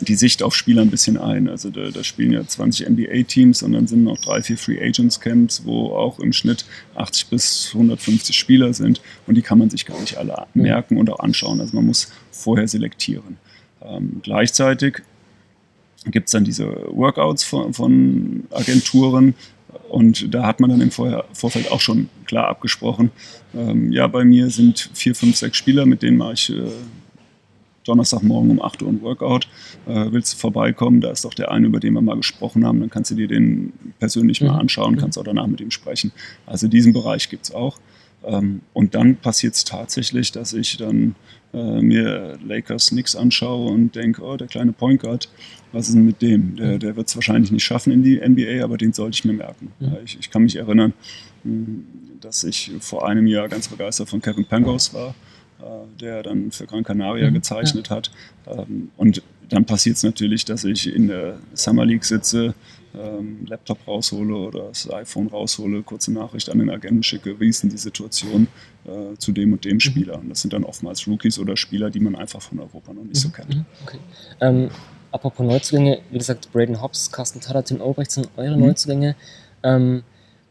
die 0.00 0.14
Sicht 0.14 0.42
auf 0.42 0.54
Spieler 0.54 0.82
ein 0.82 0.90
bisschen 0.90 1.16
ein. 1.16 1.48
Also 1.48 1.70
da, 1.70 1.90
da 1.90 2.04
spielen 2.04 2.32
ja 2.32 2.46
20 2.46 2.88
NBA-Teams 2.88 3.62
und 3.62 3.72
dann 3.72 3.86
sind 3.86 4.04
noch 4.04 4.18
drei, 4.18 4.42
vier 4.42 4.58
Free 4.58 4.80
Agents 4.80 5.20
Camps, 5.20 5.62
wo 5.64 5.90
auch 5.90 6.18
im 6.18 6.32
Schnitt 6.32 6.66
80 6.94 7.28
bis 7.28 7.70
150 7.72 8.36
Spieler 8.36 8.72
sind 8.74 9.00
und 9.26 9.36
die 9.36 9.42
kann 9.42 9.58
man 9.58 9.70
sich 9.70 9.86
gar 9.86 10.00
nicht 10.00 10.16
alle 10.16 10.46
merken 10.54 10.98
und 10.98 11.10
auch 11.10 11.20
anschauen. 11.20 11.60
Also 11.60 11.76
man 11.76 11.86
muss 11.86 12.12
vorher 12.30 12.68
selektieren. 12.68 13.38
Ähm, 13.82 14.20
gleichzeitig 14.22 15.02
gibt 16.06 16.26
es 16.28 16.32
dann 16.32 16.44
diese 16.44 16.66
Workouts 16.66 17.44
von, 17.44 17.72
von, 17.72 18.44
Agenturen 18.50 19.34
und 19.88 20.32
da 20.34 20.46
hat 20.46 20.60
man 20.60 20.70
dann 20.70 20.80
im 20.80 20.90
Vorfeld 20.90 21.70
auch 21.70 21.80
schon 21.80 22.08
klar 22.26 22.48
abgesprochen, 22.48 23.10
ähm, 23.54 23.92
ja, 23.92 24.06
bei 24.06 24.24
mir 24.24 24.50
sind 24.50 24.90
vier, 24.94 25.14
fünf, 25.14 25.36
sechs 25.36 25.56
Spieler, 25.56 25.86
mit 25.86 26.02
denen 26.02 26.16
mache 26.16 26.34
ich 26.34 26.50
äh, 26.50 26.70
Donnerstagmorgen 27.86 28.50
um 28.50 28.62
8 28.62 28.82
Uhr 28.82 28.88
ein 28.88 29.02
Workout. 29.02 29.48
Äh, 29.86 30.06
willst 30.10 30.34
du 30.34 30.38
vorbeikommen? 30.38 31.00
Da 31.00 31.10
ist 31.10 31.24
doch 31.24 31.34
der 31.34 31.50
eine, 31.50 31.66
über 31.66 31.80
den 31.80 31.94
wir 31.94 32.02
mal 32.02 32.16
gesprochen 32.16 32.66
haben. 32.66 32.80
Dann 32.80 32.90
kannst 32.90 33.10
du 33.10 33.14
dir 33.14 33.28
den 33.28 33.72
persönlich 33.98 34.40
mhm. 34.40 34.48
mal 34.48 34.58
anschauen, 34.58 34.94
mhm. 34.94 34.98
kannst 34.98 35.18
auch 35.18 35.24
danach 35.24 35.46
mit 35.46 35.60
ihm 35.60 35.70
sprechen. 35.70 36.12
Also 36.46 36.68
diesen 36.68 36.92
Bereich 36.92 37.28
gibt 37.28 37.44
es 37.44 37.54
auch. 37.54 37.78
Ähm, 38.24 38.60
und 38.72 38.94
dann 38.94 39.16
passiert 39.16 39.54
es 39.54 39.64
tatsächlich, 39.64 40.32
dass 40.32 40.52
ich 40.52 40.76
dann 40.76 41.14
äh, 41.54 41.80
mir 41.80 42.38
Lakers 42.44 42.88
Knicks 42.88 43.14
anschaue 43.14 43.70
und 43.70 43.94
denke, 43.94 44.22
oh, 44.22 44.36
der 44.36 44.48
kleine 44.48 44.72
Point 44.72 45.00
Guard, 45.00 45.28
was 45.72 45.88
ist 45.88 45.94
denn 45.94 46.04
mit 46.04 46.22
dem? 46.22 46.56
Der, 46.56 46.78
der 46.78 46.96
wird 46.96 47.08
es 47.08 47.16
wahrscheinlich 47.16 47.52
nicht 47.52 47.64
schaffen 47.64 47.92
in 47.92 48.02
die 48.02 48.16
NBA, 48.16 48.64
aber 48.64 48.78
den 48.78 48.92
sollte 48.92 49.14
ich 49.14 49.24
mir 49.24 49.32
merken. 49.32 49.72
Mhm. 49.78 49.96
Ich, 50.04 50.18
ich, 50.18 50.30
kann 50.30 50.42
mich 50.42 50.56
erinnern, 50.56 50.92
hm, 51.44 51.86
dass 52.20 52.44
ich 52.44 52.72
vor 52.80 53.06
einem 53.06 53.26
Jahr 53.26 53.48
ganz 53.48 53.68
begeistert 53.68 54.08
von 54.08 54.20
Kevin 54.20 54.44
Pangos 54.44 54.92
war, 54.92 55.14
der 56.00 56.22
dann 56.22 56.50
für 56.50 56.66
Gran 56.66 56.84
Canaria 56.84 57.30
mhm. 57.30 57.34
gezeichnet 57.34 57.88
ja. 57.88 57.96
hat. 57.96 58.10
Ähm, 58.46 58.90
und 58.96 59.22
dann 59.48 59.64
passiert 59.64 59.96
es 59.96 60.02
natürlich, 60.02 60.44
dass 60.44 60.64
ich 60.64 60.92
in 60.92 61.08
der 61.08 61.38
Summer 61.54 61.84
League 61.84 62.04
sitze, 62.04 62.54
ähm, 62.94 63.46
Laptop 63.46 63.86
raushole 63.86 64.34
oder 64.34 64.68
das 64.68 64.90
iPhone 64.90 65.28
raushole, 65.28 65.82
kurze 65.82 66.12
Nachricht 66.12 66.50
an 66.50 66.58
den 66.58 66.70
Agenten 66.70 67.02
schicke, 67.02 67.38
wie 67.38 67.48
ist 67.48 67.62
denn 67.62 67.70
die 67.70 67.78
Situation 67.78 68.48
äh, 68.84 69.16
zu 69.18 69.32
dem 69.32 69.52
und 69.52 69.64
dem 69.64 69.74
mhm. 69.74 69.80
Spieler. 69.80 70.18
Und 70.18 70.30
das 70.30 70.40
sind 70.40 70.52
dann 70.52 70.64
oftmals 70.64 71.06
Rookies 71.06 71.38
oder 71.38 71.56
Spieler, 71.56 71.90
die 71.90 72.00
man 72.00 72.16
einfach 72.16 72.40
von 72.42 72.58
Europa 72.58 72.92
noch 72.92 73.04
nicht 73.04 73.20
so 73.20 73.28
mhm. 73.28 73.32
kennt. 73.32 73.64
Okay. 73.84 73.98
Ähm, 74.40 74.70
apropos 75.12 75.46
Neuzugänge, 75.46 76.00
wie 76.10 76.18
gesagt, 76.18 76.50
Braden 76.52 76.80
Hobbs, 76.80 77.10
Carsten 77.12 77.40
Tada, 77.40 77.62
Tim 77.62 77.82
Albrecht 77.82 78.10
sind 78.10 78.28
eure 78.36 78.56
mhm. 78.56 78.66
Neuzugänge. 78.66 79.14
Ähm, 79.62 80.02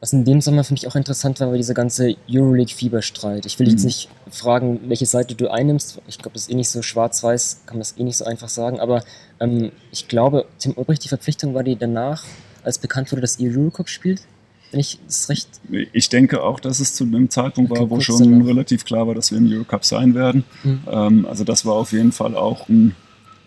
was 0.06 0.14
in 0.14 0.24
dem 0.24 0.40
Sommer 0.40 0.64
für 0.64 0.76
mich 0.76 0.88
auch 0.88 0.96
interessant 0.96 1.40
war, 1.40 1.48
war 1.48 1.58
dieser 1.58 1.74
ganze 1.74 2.16
Euroleague-Fieberstreit. 2.30 3.48
Ich 3.48 3.58
will 3.58 3.68
jetzt 3.68 3.82
mhm. 3.82 3.88
nicht 3.88 4.10
fragen, 4.30 4.82
welche 4.86 5.08
Seite 5.08 5.34
du 5.34 5.50
einnimmst. 5.50 6.00
Ich 6.08 6.20
glaube, 6.20 6.34
das 6.34 6.44
ist 6.44 6.52
eh 6.52 6.54
nicht 6.54 6.70
so 6.70 6.84
schwarz-weiß, 6.84 7.62
kann 7.66 7.78
man 7.78 7.80
das 7.80 7.98
eh 7.98 8.04
nicht 8.04 8.18
so 8.18 8.26
einfach 8.26 8.50
sagen. 8.50 8.80
Aber 8.80 9.04
ähm, 9.40 9.72
ich 9.92 10.08
glaube, 10.08 10.46
Tim 10.60 10.74
Ulbricht, 10.76 11.04
die 11.04 11.08
Verpflichtung 11.08 11.56
war 11.56 11.64
die 11.64 11.76
danach, 11.76 12.24
als 12.64 12.78
bekannt 12.78 13.12
wurde, 13.12 13.22
dass 13.22 13.40
ihr 13.40 13.50
Eurocup 13.58 13.90
spielt. 13.90 14.22
Wenn 14.70 14.80
ich 14.80 15.00
das 15.08 15.28
recht. 15.30 15.50
Ich 15.92 16.10
denke 16.10 16.44
auch, 16.44 16.60
dass 16.60 16.80
es 16.80 16.94
zu 16.94 17.04
einem 17.06 17.32
Zeitpunkt 17.32 17.72
okay, 17.72 17.80
war, 17.80 17.90
wo 17.90 18.00
schon 18.00 18.44
relativ 18.44 18.86
klar 18.86 19.08
war, 19.08 19.16
dass 19.16 19.32
wir 19.32 19.40
im 19.40 19.52
Eurocup 19.52 19.86
sein 19.86 20.14
werden. 20.14 20.44
Mhm. 20.64 20.84
Ähm, 20.88 21.26
also, 21.26 21.44
das 21.44 21.66
war 21.66 21.74
auf 21.74 21.94
jeden 21.94 22.12
Fall 22.12 22.36
auch 22.36 22.70
ein 22.70 22.96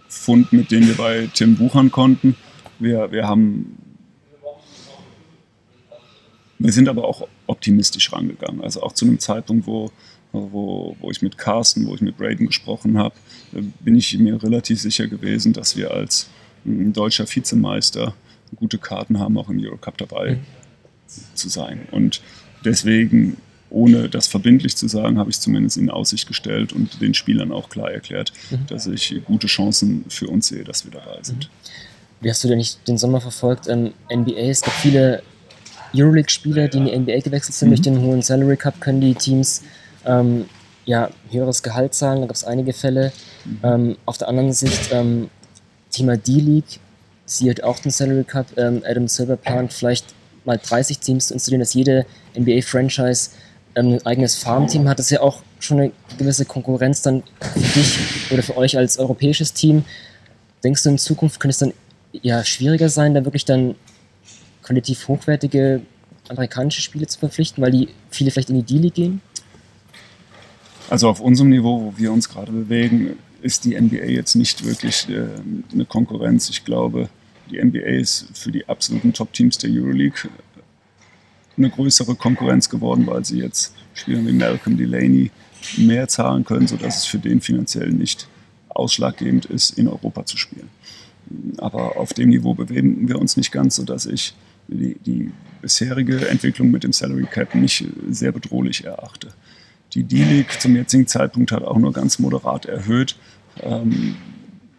Fund, 0.09 0.53
mit 0.53 0.73
dem 0.73 0.89
wir 0.89 0.97
bei 0.97 1.31
Tim 1.33 1.55
buchern 1.55 1.93
konnten. 1.93 2.35
Wir, 2.81 3.13
wir 3.13 3.29
haben 3.29 3.88
wir 6.59 6.73
sind 6.73 6.89
aber 6.89 7.05
auch 7.05 7.27
optimistisch 7.47 8.13
rangegangen. 8.13 8.63
Also 8.63 8.83
auch 8.83 8.93
zu 8.93 9.05
einem 9.05 9.19
Zeitpunkt, 9.19 9.67
wo, 9.67 9.91
wo, 10.33 10.97
wo 11.01 11.11
ich 11.11 11.23
mit 11.23 11.39
Carsten, 11.39 11.87
wo 11.87 11.95
ich 11.95 12.01
mit 12.01 12.17
Braden 12.17 12.47
gesprochen 12.47 12.99
habe, 12.99 13.15
bin 13.81 13.95
ich 13.95 14.19
mir 14.19 14.43
relativ 14.43 14.81
sicher 14.81 15.07
gewesen, 15.07 15.53
dass 15.53 15.77
wir 15.77 15.93
als 15.93 16.29
hm, 16.65 16.93
deutscher 16.93 17.27
Vizemeister 17.27 18.15
gute 18.57 18.79
Karten 18.79 19.19
haben, 19.19 19.39
auch 19.39 19.49
im 19.49 19.61
Eurocup 19.61 19.99
dabei 19.99 20.33
mhm. 20.33 20.41
zu 21.35 21.49
sein. 21.49 21.87
Und 21.91 22.23
deswegen, 22.65 23.37
ohne 23.71 24.09
das 24.09 24.27
verbindlich 24.27 24.77
zu 24.77 24.89
sagen, 24.89 25.19
habe 25.19 25.31
ich 25.31 25.37
es 25.37 25.43
zumindest 25.43 25.77
in 25.77 25.91
Aussicht 25.91 26.27
gestellt 26.27 26.73
und 26.73 27.01
den 27.01 27.15
Spielern 27.15 27.53
auch 27.53 27.69
klar 27.69 27.91
erklärt, 27.91 28.33
mhm. 28.51 28.67
dass 28.67 28.87
ich 28.87 29.21
gute 29.27 29.47
Chancen 29.47 30.05
für 30.09 30.27
uns 30.29 30.49
sehe, 30.49 30.65
dass 30.65 30.85
wir 30.85 30.93
dabei 30.93 31.19
sind. 31.23 31.51
Mhm. 31.51 32.25
wie 32.25 32.31
hast 32.31 32.43
du 32.43 32.49
denn 32.49 32.59
nicht 32.59 32.89
den 32.89 32.99
Sommer 32.99 33.21
verfolgt? 33.21 33.69
Ähm, 33.69 33.93
NBA, 34.11 34.49
es 34.49 34.63
gab 34.63 34.75
viele 34.75 35.23
Euroleague-Spieler, 35.95 36.69
die 36.69 36.79
in 36.79 36.85
die 36.85 36.99
NBA 36.99 37.21
gewechselt 37.21 37.55
sind. 37.55 37.69
Mhm. 37.69 37.73
Durch 37.73 37.83
den 37.83 38.01
hohen 38.01 38.23
Salary 38.23 38.57
Cup 38.57 38.81
können 38.81 39.01
die 39.01 39.15
Teams 39.15 39.63
ähm, 40.05 40.47
ja, 40.85 41.11
höheres 41.31 41.63
Gehalt 41.63 41.95
zahlen. 41.95 42.21
Da 42.21 42.27
gab 42.27 42.37
es 42.37 42.45
einige 42.45 42.73
Fälle. 42.73 43.13
Mhm. 43.45 43.59
Ähm, 43.63 43.97
auf 44.07 44.19
der 44.19 44.29
anderen 44.29 44.53
Sicht, 44.53 44.91
ähm, 44.93 45.29
Thema 45.91 46.17
D-League, 46.17 46.81
sie 47.27 47.51
hat 47.51 47.63
auch 47.63 47.79
den 47.79 47.91
Salary 47.91 48.25
Cup. 48.25 48.47
Ähm, 48.57 48.83
Adam 48.87 49.09
Silver 49.09 49.37
plant 49.37 49.73
vielleicht 49.73 50.15
mal 50.45 50.59
30 50.59 50.99
Teams 50.99 51.29
zu 51.29 51.35
installieren, 51.35 51.61
dass 51.61 51.75
jede 51.75 52.07
NBA-Franchise 52.39 53.31
ähm, 53.77 53.95
ein 53.95 54.07
eigenes 54.07 54.37
Farmteam 54.37 54.89
hat. 54.89 54.99
Das 54.99 55.07
ist 55.07 55.11
ja 55.11 55.21
auch 55.21 55.43
schon 55.61 55.81
eine 55.81 55.93
gewisse 56.17 56.45
Konkurrenz 56.45 57.03
dann 57.03 57.23
für 57.53 57.79
dich 57.79 57.99
oder 58.31 58.43
für 58.43 58.57
euch 58.57 58.77
als 58.77 58.99
europäisches 58.99 59.53
Team. 59.53 59.85
Denkst 60.65 60.83
du 60.83 60.91
in 60.91 60.99
Zukunft 60.99 61.41
könnte 61.41 61.53
es 61.53 61.59
dann 61.59 61.73
ja 62.13 62.45
schwieriger 62.45 62.89
sein, 62.89 63.15
da 63.15 63.25
wirklich 63.25 63.45
dann 63.45 63.75
qualitativ 64.69 65.09
hochwertige 65.09 65.81
amerikanische 66.29 66.83
Spiele 66.83 67.07
zu 67.07 67.19
verpflichten, 67.19 67.63
weil 67.63 67.73
die 67.73 67.89
viele 68.11 68.31
vielleicht 68.31 68.51
in 68.51 68.57
die 68.57 68.75
D-League 68.75 68.95
gehen? 68.95 69.23
Also 70.91 71.09
auf 71.09 71.21
unserem 71.21 71.49
Niveau, 71.49 71.83
wo 71.83 71.95
wir 71.97 72.13
uns 72.13 72.29
gerade 72.29 72.53
bewegen, 72.53 73.17
ist 73.41 73.65
die 73.65 73.81
NBA 73.81 74.07
jetzt 74.07 74.35
nicht 74.35 74.65
wirklich 74.65 75.09
äh, 75.09 75.27
eine 75.73 75.87
Konkurrenz. 75.87 76.51
Ich 76.51 76.65
glaube, 76.65 77.09
die 77.51 77.63
NBA 77.63 77.79
ist 77.79 78.27
für 78.35 78.53
die 78.53 78.69
absoluten 78.69 79.13
Top-Teams 79.13 79.57
der 79.59 79.71
Euroleague 79.71 80.31
eine 81.57 81.71
größere 81.71 82.15
Konkurrenz 82.15 82.69
geworden, 82.69 83.07
weil 83.07 83.25
sie 83.25 83.39
jetzt 83.39 83.75
Spielern 83.95 84.27
wie 84.27 84.33
Malcolm 84.33 84.77
Delaney 84.77 85.31
mehr 85.77 86.09
zahlen 86.09 86.45
können, 86.45 86.67
sodass 86.67 86.99
es 86.99 87.05
für 87.07 87.19
den 87.19 87.41
finanziell 87.41 87.91
nicht 87.91 88.29
ausschlaggebend 88.69 89.47
ist, 89.47 89.79
in 89.79 89.89
Europa 89.89 90.25
zu 90.27 90.37
spielen. 90.37 90.69
Aber 91.59 91.97
auf 91.97 92.13
dem 92.13 92.31
Niveau 92.31 92.55
bewegen 92.55 93.09
wir 93.09 93.19
uns 93.19 93.37
nicht 93.37 93.51
ganz, 93.51 93.77
sodass 93.77 94.07
ich 94.07 94.35
die, 94.69 94.99
die 95.05 95.33
bisherige 95.61 96.29
Entwicklung 96.29 96.71
mit 96.71 96.85
dem 96.85 96.93
Salary 96.93 97.27
Cap 97.27 97.55
nicht 97.55 97.85
sehr 98.11 98.33
bedrohlich 98.33 98.85
erachte. 98.85 99.29
Die 99.95 100.05
D-League 100.05 100.61
zum 100.61 100.77
jetzigen 100.77 101.07
Zeitpunkt 101.07 101.51
hat 101.51 101.65
auch 101.65 101.79
nur 101.79 101.93
ganz 101.93 102.19
moderat 102.19 102.67
erhöht. 102.67 103.17
Ähm, 103.63 104.17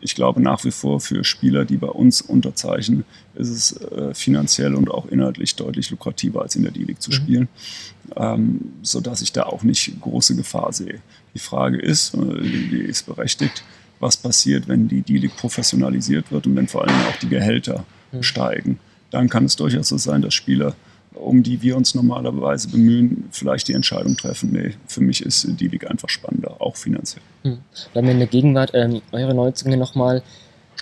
ich 0.01 0.15
glaube 0.15 0.41
nach 0.41 0.63
wie 0.63 0.71
vor 0.71 1.01
für 1.01 1.23
Spieler, 1.23 1.65
die 1.65 1.77
bei 1.77 1.87
uns 1.87 2.21
unterzeichnen, 2.21 3.03
ist 3.35 3.49
es 3.49 3.81
äh, 3.81 4.13
finanziell 4.13 4.75
und 4.75 4.89
auch 4.89 5.07
inhaltlich 5.07 5.55
deutlich 5.55 5.89
lukrativer, 5.91 6.41
als 6.41 6.55
in 6.55 6.63
der 6.63 6.71
D-League 6.71 7.01
zu 7.01 7.11
mhm. 7.11 7.15
spielen, 7.15 7.47
mhm. 8.05 8.13
ähm, 8.15 8.59
sodass 8.81 9.21
ich 9.21 9.33
da 9.33 9.43
auch 9.43 9.63
nicht 9.63 9.99
große 9.99 10.35
Gefahr 10.35 10.71
sehe. 10.71 11.01
Die 11.33 11.39
Frage 11.39 11.77
ist, 11.77 12.13
äh, 12.13 12.41
die 12.41 12.85
ist 12.87 13.05
berechtigt, 13.07 13.63
was 13.99 14.15
passiert, 14.15 14.67
wenn 14.67 14.87
die 14.87 15.01
D-League 15.01 15.35
professionalisiert 15.35 16.31
wird 16.31 16.47
und 16.47 16.55
wenn 16.55 16.67
vor 16.67 16.83
allem 16.83 16.95
auch 17.09 17.17
die 17.17 17.29
Gehälter 17.29 17.85
mhm. 18.11 18.23
steigen. 18.23 18.79
Dann 19.11 19.29
kann 19.29 19.45
es 19.45 19.55
durchaus 19.55 19.89
so 19.89 19.97
sein, 19.97 20.21
dass 20.21 20.33
Spieler 20.33 20.75
um 21.19 21.43
die 21.43 21.61
wir 21.61 21.75
uns 21.75 21.95
normalerweise 21.95 22.69
bemühen, 22.69 23.25
vielleicht 23.31 23.67
die 23.67 23.73
Entscheidung 23.73 24.15
treffen, 24.15 24.51
nee, 24.51 24.75
für 24.87 25.01
mich 25.01 25.21
ist 25.21 25.47
die 25.59 25.67
Liga 25.67 25.89
einfach 25.89 26.09
spannender, 26.09 26.61
auch 26.61 26.75
finanziell. 26.75 27.23
Hm. 27.43 27.57
Wir 27.93 28.01
haben 28.01 28.09
in 28.09 28.19
der 28.19 28.27
Gegenwart 28.27 28.71
ähm, 28.73 29.01
eure 29.11 29.33
Neuzugänge 29.33 29.77
nochmal, 29.77 30.23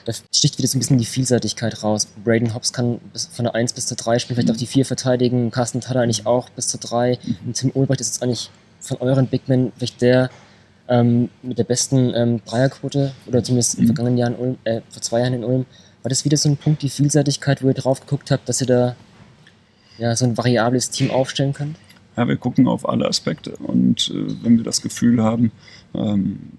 da 0.05 0.13
sticht 0.31 0.57
wieder 0.57 0.67
so 0.67 0.77
ein 0.77 0.79
bisschen 0.79 0.99
die 0.99 1.05
Vielseitigkeit 1.05 1.83
raus. 1.83 2.07
Braden 2.23 2.53
Hobbs 2.53 2.71
kann 2.71 2.99
von 3.31 3.45
der 3.45 3.55
1 3.55 3.73
bis 3.73 3.87
zur 3.87 3.97
3 3.97 4.19
spielen, 4.19 4.35
vielleicht 4.35 4.49
mhm. 4.49 4.55
auch 4.55 4.59
die 4.59 4.67
4 4.67 4.85
verteidigen, 4.85 5.51
Carsten 5.51 5.81
Tada 5.81 6.01
eigentlich 6.01 6.25
auch 6.25 6.49
bis 6.49 6.67
zur 6.67 6.79
3. 6.79 7.19
Mhm. 7.21 7.35
Und 7.45 7.53
Tim 7.55 7.71
Ulbricht 7.73 8.01
ist 8.01 8.15
jetzt 8.15 8.23
eigentlich 8.23 8.49
von 8.79 8.97
euren 8.97 9.27
Bigmen 9.27 9.71
vielleicht 9.75 10.01
der 10.01 10.29
ähm, 10.87 11.29
mit 11.41 11.57
der 11.57 11.65
besten 11.65 12.13
ähm, 12.15 12.41
Dreierquote, 12.45 13.11
oder 13.25 13.43
zumindest 13.43 13.75
mhm. 13.75 13.81
in 13.81 13.87
den 13.87 13.95
vergangenen 13.95 14.17
Jahren, 14.17 14.35
Ulm, 14.35 14.57
äh, 14.63 14.81
vor 14.89 15.01
zwei 15.01 15.19
Jahren 15.19 15.33
in 15.33 15.43
Ulm. 15.43 15.65
War 16.07 16.09
das 16.09 16.23
wieder 16.23 16.37
so 16.37 16.47
ein 16.47 16.55
Punkt, 16.55 16.83
die 16.83 16.89
Vielseitigkeit, 16.89 17.61
wo 17.61 17.67
ihr 17.67 17.73
drauf 17.73 17.99
geguckt 17.99 18.31
habt, 18.31 18.47
dass 18.47 18.61
ihr 18.61 18.67
da 18.67 18.95
ja, 19.97 20.15
so 20.15 20.23
ein 20.23 20.37
variables 20.37 20.89
Team 20.89 21.11
aufstellen 21.11 21.51
könnt? 21.51 21.75
Ja, 22.15 22.25
wir 22.29 22.37
gucken 22.37 22.65
auf 22.65 22.87
alle 22.87 23.05
Aspekte 23.05 23.57
und 23.57 24.09
äh, 24.15 24.41
wenn 24.41 24.55
wir 24.55 24.63
das 24.63 24.81
Gefühl 24.81 25.21
haben, 25.21 25.51
ähm, 25.93 26.53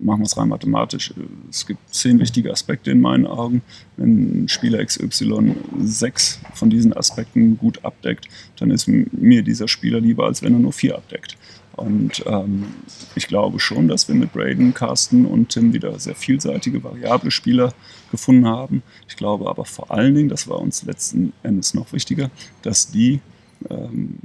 machen 0.00 0.22
wir 0.22 0.24
es 0.24 0.36
rein 0.36 0.48
mathematisch. 0.48 1.14
Es 1.48 1.64
gibt 1.68 1.94
zehn 1.94 2.18
wichtige 2.18 2.50
Aspekte 2.50 2.90
in 2.90 3.00
meinen 3.00 3.28
Augen. 3.28 3.62
Wenn 3.96 4.48
Spieler 4.48 4.84
XY 4.84 5.54
sechs 5.78 6.40
von 6.52 6.68
diesen 6.68 6.92
Aspekten 6.92 7.56
gut 7.56 7.84
abdeckt, 7.84 8.26
dann 8.58 8.72
ist 8.72 8.88
mir 8.88 9.44
dieser 9.44 9.68
Spieler 9.68 10.00
lieber, 10.00 10.26
als 10.26 10.42
wenn 10.42 10.52
er 10.52 10.58
nur 10.58 10.72
vier 10.72 10.96
abdeckt. 10.96 11.36
Und 11.76 12.22
ähm, 12.26 12.66
ich 13.14 13.28
glaube 13.28 13.58
schon, 13.58 13.88
dass 13.88 14.08
wir 14.08 14.14
mit 14.14 14.32
Braden, 14.32 14.74
Carsten 14.74 15.24
und 15.26 15.48
Tim 15.50 15.72
wieder 15.72 15.98
sehr 15.98 16.14
vielseitige, 16.14 16.84
variable 16.84 17.30
Spieler 17.30 17.72
gefunden 18.10 18.46
haben. 18.46 18.82
Ich 19.08 19.16
glaube 19.16 19.48
aber 19.48 19.64
vor 19.64 19.90
allen 19.90 20.14
Dingen, 20.14 20.28
das 20.28 20.48
war 20.48 20.58
uns 20.58 20.82
letzten 20.84 21.32
Endes 21.42 21.74
noch 21.74 21.92
wichtiger, 21.92 22.30
dass 22.62 22.90
die 22.90 23.20
ähm, 23.70 24.18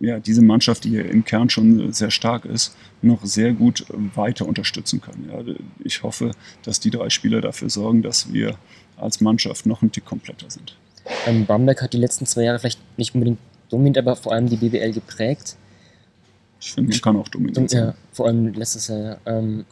ja, 0.00 0.18
diese 0.18 0.42
Mannschaft, 0.42 0.84
die 0.84 0.90
hier 0.90 1.08
im 1.08 1.24
Kern 1.24 1.48
schon 1.48 1.92
sehr 1.92 2.10
stark 2.10 2.44
ist, 2.44 2.76
noch 3.00 3.24
sehr 3.24 3.52
gut 3.52 3.86
weiter 4.14 4.46
unterstützen 4.46 5.00
kann. 5.00 5.28
Ja, 5.30 5.54
ich 5.82 6.02
hoffe, 6.02 6.32
dass 6.62 6.80
die 6.80 6.90
drei 6.90 7.10
Spieler 7.10 7.40
dafür 7.40 7.70
sorgen, 7.70 8.02
dass 8.02 8.32
wir 8.32 8.56
als 8.96 9.20
Mannschaft 9.20 9.66
noch 9.66 9.82
ein 9.82 9.92
Tick 9.92 10.04
kompletter 10.04 10.50
sind. 10.50 10.76
Ähm, 11.26 11.46
Bamberg 11.46 11.82
hat 11.82 11.92
die 11.92 11.98
letzten 11.98 12.26
zwei 12.26 12.42
Jahre 12.42 12.58
vielleicht 12.58 12.80
nicht 12.96 13.14
unbedingt 13.14 13.38
dominant, 13.70 13.98
aber 13.98 14.16
vor 14.16 14.32
allem 14.32 14.48
die 14.48 14.56
BBL 14.56 14.92
geprägt. 14.92 15.56
Ich 16.64 16.72
finde, 16.72 16.92
man 16.92 17.00
kann 17.00 17.16
auch 17.16 17.28
dominant 17.28 17.68
sein. 17.70 17.84
Ja, 17.84 17.94
vor 18.12 18.26
allem 18.26 18.54
letztes 18.54 18.88
Jahr. 18.88 18.98
Ja. 18.98 19.18
Ähm, 19.26 19.66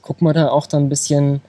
gucken 0.00 0.26
wir 0.26 0.32
da 0.32 0.48
auch 0.48 0.66
da 0.66 0.76
ein 0.76 0.88
bisschen 0.88 1.40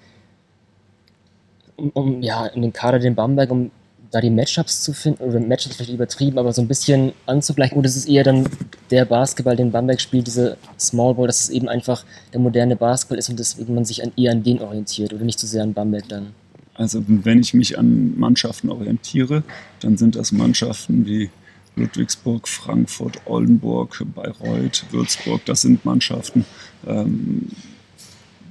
um, 1.75 1.89
um, 1.89 2.21
ja, 2.21 2.45
in 2.45 2.61
den 2.61 2.71
Kader 2.71 2.99
den 2.99 3.15
Bamberg, 3.15 3.49
um 3.49 3.71
da 4.11 4.21
die 4.21 4.29
Matchups 4.29 4.83
zu 4.83 4.93
finden, 4.93 5.23
oder 5.23 5.39
Matchups 5.39 5.77
vielleicht 5.77 5.93
übertrieben, 5.93 6.37
aber 6.37 6.53
so 6.53 6.61
ein 6.61 6.67
bisschen 6.67 7.13
anzugleichen. 7.25 7.75
Oder 7.75 7.87
es 7.87 7.95
ist 7.95 8.07
eher 8.07 8.23
dann 8.23 8.47
der 8.91 9.05
Basketball, 9.05 9.55
den 9.55 9.71
Bamberg 9.71 9.99
spielt, 9.99 10.27
diese 10.27 10.57
Small 10.79 11.15
Ball, 11.15 11.25
dass 11.25 11.41
es 11.41 11.49
eben 11.49 11.67
einfach 11.67 12.05
der 12.31 12.39
moderne 12.39 12.75
Basketball 12.75 13.17
ist 13.17 13.29
und 13.29 13.39
deswegen 13.39 13.73
man 13.73 13.85
sich 13.85 14.03
an, 14.03 14.11
eher 14.15 14.31
an 14.31 14.43
den 14.43 14.61
orientiert 14.61 15.11
oder 15.11 15.25
nicht 15.25 15.39
so 15.39 15.47
sehr 15.47 15.63
an 15.63 15.73
Bamberg 15.73 16.07
dann. 16.07 16.33
Also 16.75 17.03
wenn 17.07 17.39
ich 17.39 17.55
mich 17.55 17.79
an 17.79 18.17
Mannschaften 18.19 18.69
orientiere, 18.69 19.41
dann 19.79 19.97
sind 19.97 20.15
das 20.15 20.31
Mannschaften 20.31 21.07
wie 21.07 21.31
Ludwigsburg, 21.75 22.47
Frankfurt, 22.47 23.21
Oldenburg, 23.25 24.03
Bayreuth, 24.13 24.85
Würzburg. 24.91 25.43
Das 25.45 25.61
sind 25.61 25.85
Mannschaften, 25.85 26.45
ähm, 26.87 27.47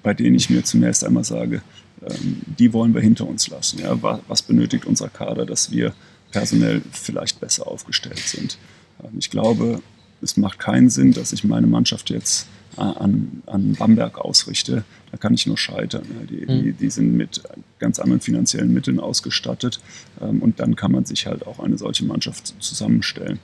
bei 0.02 0.14
denen 0.14 0.37
ich 0.37 0.50
mir 0.50 0.64
zunächst 0.64 1.04
einmal 1.04 1.24
sage, 1.24 1.62
ähm, 2.04 2.42
die 2.58 2.72
wollen 2.72 2.94
wir 2.94 3.00
hinter 3.00 3.26
uns 3.26 3.48
lassen. 3.48 3.80
Ja? 3.80 3.96
Was 4.26 4.42
benötigt 4.42 4.87
unser 4.87 5.08
Kader, 5.08 5.46
dass 5.46 5.70
wir 5.70 5.94
personell 6.30 6.82
vielleicht 6.90 7.40
besser 7.40 7.66
aufgestellt 7.66 8.18
sind? 8.18 8.58
Ähm, 9.02 9.11
ich 9.18 9.30
glaube, 9.30 9.80
es 10.20 10.37
macht 10.37 10.58
keinen 10.58 10.90
Sinn, 10.90 11.12
dass 11.12 11.32
ich 11.32 11.44
meine 11.44 11.66
Mannschaft 11.66 12.11
jetzt 12.11 12.46
an, 12.76 13.42
an 13.46 13.74
Bamberg 13.74 14.18
ausrichte. 14.18 14.85
Da 15.11 15.16
kann 15.18 15.35
ich 15.35 15.46
nur 15.46 15.58
scheitern. 15.58 16.04
Die, 16.30 16.46
die, 16.46 16.68
hm. 16.68 16.76
die, 16.78 16.90
sind 16.90 17.16
mit 17.16 17.42
ganz 17.78 17.98
anderen 17.98 18.20
finanziellen 18.20 18.72
Mitteln 18.72 19.00
ausgestattet 19.00 19.80
ähm, 20.20 20.40
und 20.42 20.61
dann 20.61 20.76
kann 20.76 20.92
man 20.92 21.04
sich 21.04 21.26
halt 21.26 21.46
auch 21.46 21.61
eine 21.61 21.78
solche 21.78 22.04
Mannschaft 22.04 22.54
zusammenstellen. 22.61 23.38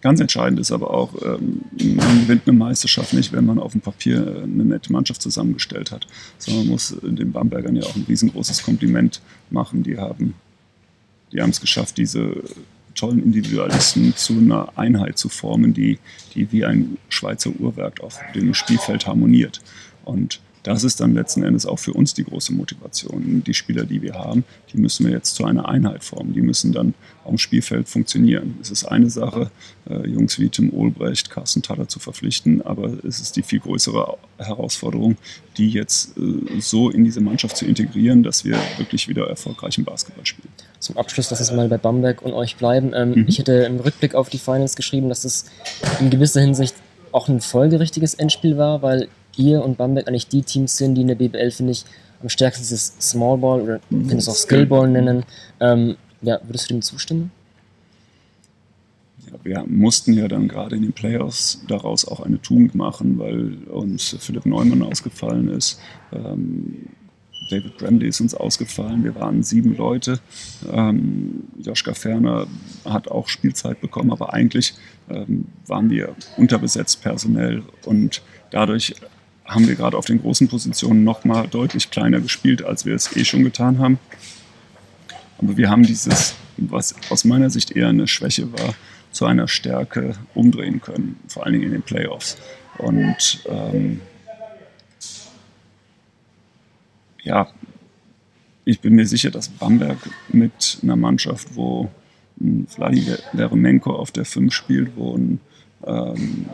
Ganz 0.00 0.20
entscheidend 0.20 0.58
ist 0.58 0.72
aber 0.72 0.92
auch, 0.92 1.14
ähm, 1.22 1.60
man 1.94 2.22
gewinnt 2.22 2.42
eine 2.46 2.56
Meisterschaft 2.56 3.12
nicht, 3.12 3.32
wenn 3.32 3.46
man 3.46 3.58
auf 3.58 3.72
dem 3.72 3.80
Papier 3.80 4.26
äh, 4.26 4.42
eine 4.42 4.64
nette 4.64 4.92
Mannschaft 4.92 5.22
zusammengestellt 5.22 5.92
hat, 5.92 6.06
sondern 6.38 6.64
man 6.64 6.72
muss 6.72 6.96
den 7.02 7.32
Bambergern 7.32 7.76
ja 7.76 7.84
auch 7.84 7.94
ein 7.94 8.04
riesengroßes 8.08 8.62
Kompliment 8.64 9.20
machen. 9.50 9.82
Die 9.82 9.98
haben 9.98 10.34
die 11.32 11.40
haben 11.40 11.50
es 11.50 11.60
geschafft, 11.60 11.96
diese 11.96 12.42
tollen 12.94 13.22
Individualisten 13.22 14.14
zu 14.16 14.34
einer 14.34 14.72
Einheit 14.76 15.18
zu 15.18 15.28
formen, 15.28 15.74
die, 15.74 15.98
die 16.34 16.50
wie 16.52 16.64
ein 16.64 16.98
Schweizer 17.08 17.50
Uhrwerk 17.58 18.00
auf 18.00 18.20
dem 18.34 18.54
Spielfeld 18.54 19.06
harmoniert. 19.06 19.60
Und 20.04 20.40
das 20.62 20.84
ist 20.84 21.00
dann 21.00 21.14
letzten 21.14 21.42
Endes 21.42 21.66
auch 21.66 21.78
für 21.78 21.92
uns 21.92 22.14
die 22.14 22.24
große 22.24 22.52
Motivation. 22.52 23.42
Die 23.44 23.54
Spieler, 23.54 23.84
die 23.84 24.00
wir 24.00 24.14
haben, 24.14 24.44
die 24.72 24.78
müssen 24.78 25.06
wir 25.06 25.12
jetzt 25.12 25.34
zu 25.34 25.44
einer 25.44 25.68
Einheit 25.68 26.04
formen. 26.04 26.34
Die 26.34 26.40
müssen 26.40 26.72
dann 26.72 26.94
auf 27.24 27.30
dem 27.30 27.38
Spielfeld 27.38 27.88
funktionieren. 27.88 28.58
Es 28.60 28.70
ist 28.70 28.84
eine 28.84 29.10
Sache, 29.10 29.50
äh, 29.88 30.08
Jungs 30.08 30.38
wie 30.38 30.48
Tim 30.48 30.72
Olbrecht, 30.72 31.30
Carsten 31.30 31.62
Tatter 31.62 31.88
zu 31.88 31.98
verpflichten, 31.98 32.62
aber 32.62 33.04
es 33.04 33.20
ist 33.20 33.36
die 33.36 33.42
viel 33.42 33.60
größere 33.60 34.16
Herausforderung, 34.38 35.16
die 35.56 35.70
jetzt 35.70 36.16
äh, 36.16 36.60
so 36.60 36.90
in 36.90 37.04
diese 37.04 37.20
Mannschaft 37.20 37.56
zu 37.56 37.66
integrieren, 37.66 38.22
dass 38.22 38.44
wir 38.44 38.56
wirklich 38.76 39.08
wieder 39.08 39.26
erfolgreichen 39.28 39.84
Basketball 39.84 40.26
spielen. 40.26 40.48
Zum 40.78 40.96
Abschluss, 40.96 41.30
lass 41.30 41.40
uns 41.40 41.52
mal 41.52 41.68
bei 41.68 41.78
Bamberg 41.78 42.22
und 42.22 42.32
euch 42.32 42.56
bleiben. 42.56 42.92
Ähm, 42.94 43.10
mhm. 43.10 43.24
Ich 43.28 43.38
hätte 43.38 43.52
im 43.52 43.80
Rückblick 43.80 44.14
auf 44.14 44.28
die 44.28 44.38
Finals 44.38 44.76
geschrieben, 44.76 45.08
dass 45.08 45.24
es 45.24 45.46
in 46.00 46.10
gewisser 46.10 46.40
Hinsicht 46.40 46.74
auch 47.12 47.28
ein 47.28 47.40
folgerichtiges 47.40 48.14
Endspiel 48.14 48.56
war, 48.56 48.82
weil 48.82 49.08
ihr 49.36 49.62
und 49.62 49.78
Bamberg 49.78 50.08
eigentlich 50.08 50.28
die 50.28 50.42
Teams 50.42 50.76
sind, 50.76 50.94
die 50.94 51.02
in 51.02 51.08
der 51.08 51.14
BBL, 51.14 51.50
finde 51.50 51.72
ich, 51.72 51.84
am 52.22 52.28
stärksten 52.28 52.62
dieses 52.62 52.94
Small 53.00 53.38
Ball 53.38 53.60
oder 53.60 53.80
man 53.90 54.06
kann 54.06 54.18
es 54.18 54.28
auch 54.28 54.34
Skill 54.34 54.66
Ball 54.66 54.88
nennen. 54.88 55.24
Ähm, 55.60 55.96
ja, 56.22 56.40
würdest 56.44 56.70
du 56.70 56.74
dem 56.74 56.82
zustimmen? 56.82 57.30
Ja, 59.26 59.38
wir 59.42 59.64
mussten 59.66 60.12
ja 60.12 60.28
dann 60.28 60.48
gerade 60.48 60.76
in 60.76 60.82
den 60.82 60.92
Playoffs 60.92 61.62
daraus 61.66 62.06
auch 62.06 62.20
eine 62.20 62.40
Tugend 62.40 62.74
machen, 62.74 63.18
weil 63.18 63.54
uns 63.68 64.16
Philipp 64.20 64.46
Neumann 64.46 64.82
ausgefallen 64.82 65.48
ist. 65.48 65.80
Ähm, 66.12 66.88
David 67.50 67.76
Bramley 67.76 68.08
ist 68.08 68.20
uns 68.20 68.34
ausgefallen. 68.34 69.04
Wir 69.04 69.14
waren 69.16 69.42
sieben 69.42 69.76
Leute. 69.76 70.20
Ähm, 70.70 71.44
Joschka 71.60 71.92
Ferner 71.92 72.46
hat 72.84 73.08
auch 73.08 73.28
Spielzeit 73.28 73.80
bekommen, 73.80 74.12
aber 74.12 74.32
eigentlich 74.32 74.74
ähm, 75.10 75.46
waren 75.66 75.90
wir 75.90 76.14
unterbesetzt 76.36 77.02
personell 77.02 77.62
und 77.84 78.22
dadurch 78.50 78.94
haben 79.54 79.68
wir 79.68 79.74
gerade 79.74 79.96
auf 79.96 80.06
den 80.06 80.20
großen 80.20 80.48
Positionen 80.48 81.04
nochmal 81.04 81.48
deutlich 81.48 81.90
kleiner 81.90 82.20
gespielt, 82.20 82.62
als 82.62 82.84
wir 82.86 82.94
es 82.94 83.16
eh 83.16 83.24
schon 83.24 83.44
getan 83.44 83.78
haben. 83.78 83.98
Aber 85.38 85.56
wir 85.56 85.70
haben 85.70 85.82
dieses, 85.82 86.34
was 86.56 86.94
aus 87.10 87.24
meiner 87.24 87.50
Sicht 87.50 87.72
eher 87.72 87.88
eine 87.88 88.08
Schwäche 88.08 88.52
war, 88.52 88.74
zu 89.10 89.26
einer 89.26 89.48
Stärke 89.48 90.14
umdrehen 90.34 90.80
können, 90.80 91.20
vor 91.28 91.44
allen 91.44 91.52
Dingen 91.52 91.66
in 91.66 91.72
den 91.72 91.82
Playoffs. 91.82 92.38
Und 92.78 93.44
ähm, 93.46 94.00
ja, 97.22 97.48
ich 98.64 98.80
bin 98.80 98.94
mir 98.94 99.06
sicher, 99.06 99.30
dass 99.30 99.48
Bamberg 99.48 99.98
mit 100.28 100.78
einer 100.82 100.96
Mannschaft, 100.96 101.54
wo 101.54 101.90
ein 102.40 102.66
Vladimir 102.68 103.18
auf 103.84 104.10
der 104.10 104.24
5 104.24 104.52
spielt, 104.52 104.96
wo 104.96 105.16
ein 105.16 105.40
ähm, 105.86 106.46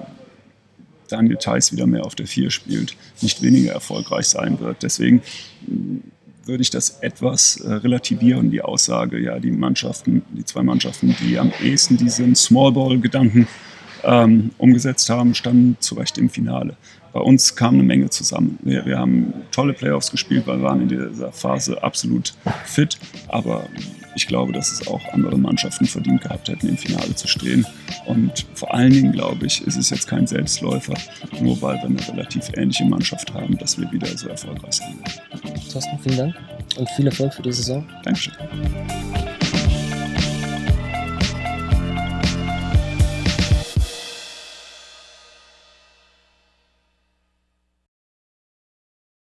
Daniel 1.09 1.37
Theiss 1.37 1.73
wieder 1.73 1.87
mehr 1.87 2.05
auf 2.05 2.15
der 2.15 2.27
4 2.27 2.51
spielt, 2.51 2.97
nicht 3.21 3.43
weniger 3.43 3.73
erfolgreich 3.73 4.27
sein 4.27 4.61
wird. 4.61 4.83
Deswegen 4.83 5.23
würde 6.49 6.63
ich 6.63 6.71
das 6.71 6.99
etwas 7.01 7.59
äh, 7.59 7.73
relativieren, 7.73 8.51
die 8.51 8.63
Aussage, 8.63 9.19
ja, 9.19 9.39
die 9.39 9.51
Mannschaften, 9.51 10.23
die 10.31 10.45
zwei 10.45 10.63
Mannschaften, 10.63 11.15
die 11.21 11.39
am 11.39 11.53
ehesten 11.63 11.97
diesen 11.97 12.35
Smallball-Gedanken 12.35 13.47
ähm, 14.03 14.51
umgesetzt 14.59 15.11
haben, 15.11 15.35
standen 15.35 15.77
zu 15.81 15.95
Recht 15.95 16.19
im 16.19 16.31
Finale. 16.31 16.77
Bei 17.13 17.21
uns 17.21 17.55
kam 17.55 17.75
eine 17.75 17.83
Menge 17.83 18.11
zusammen. 18.11 18.59
Wir, 18.63 18.85
wir 18.87 18.99
haben 18.99 19.33
tolle 19.51 19.75
Playoffs 19.75 20.11
gespielt, 20.11 20.47
weil 20.47 20.59
wir 20.59 20.65
waren 20.65 20.83
in 20.83 20.89
dieser 20.89 21.33
Phase 21.33 21.83
absolut 21.83 22.35
fit, 22.65 22.99
aber 23.29 23.69
ich 24.19 24.27
glaube, 24.27 24.53
dass 24.53 24.73
es 24.73 24.87
auch 24.89 25.01
andere 25.13 25.39
Mannschaften 25.39 25.87
verdient 25.87 26.23
gehabt 26.23 26.49
hätten, 26.49 26.69
im 26.69 26.77
Finale 26.77 27.15
zu 27.15 27.29
stehen. 27.29 27.65
Und 28.05 28.47
vor 28.55 28.75
allen 28.75 28.93
Dingen, 28.93 29.13
glaube 29.13 29.47
ich, 29.47 29.65
ist 29.65 29.77
es 29.77 29.91
jetzt 29.91 30.09
kein 30.09 30.27
Selbstläufer, 30.27 30.95
nur 31.41 31.63
weil 31.63 31.77
wir 31.77 31.85
eine 31.85 32.09
relativ 32.09 32.51
ähnliche 32.55 32.85
Mannschaft 32.85 33.33
haben, 33.33 33.57
dass 33.59 33.79
wir 33.79 33.91
wieder 33.93 34.09
so 34.19 34.29
erfolgreich 34.29 34.81
werden. 34.81 35.63
Thorsten, 35.73 35.99
vielen 36.03 36.17
Dank 36.17 36.35
und 36.77 36.91
viel 36.91 37.07
Erfolg 37.07 37.33
für 37.33 37.43
die 37.43 37.53
Saison. 37.53 37.87
Dankeschön. 38.03 38.35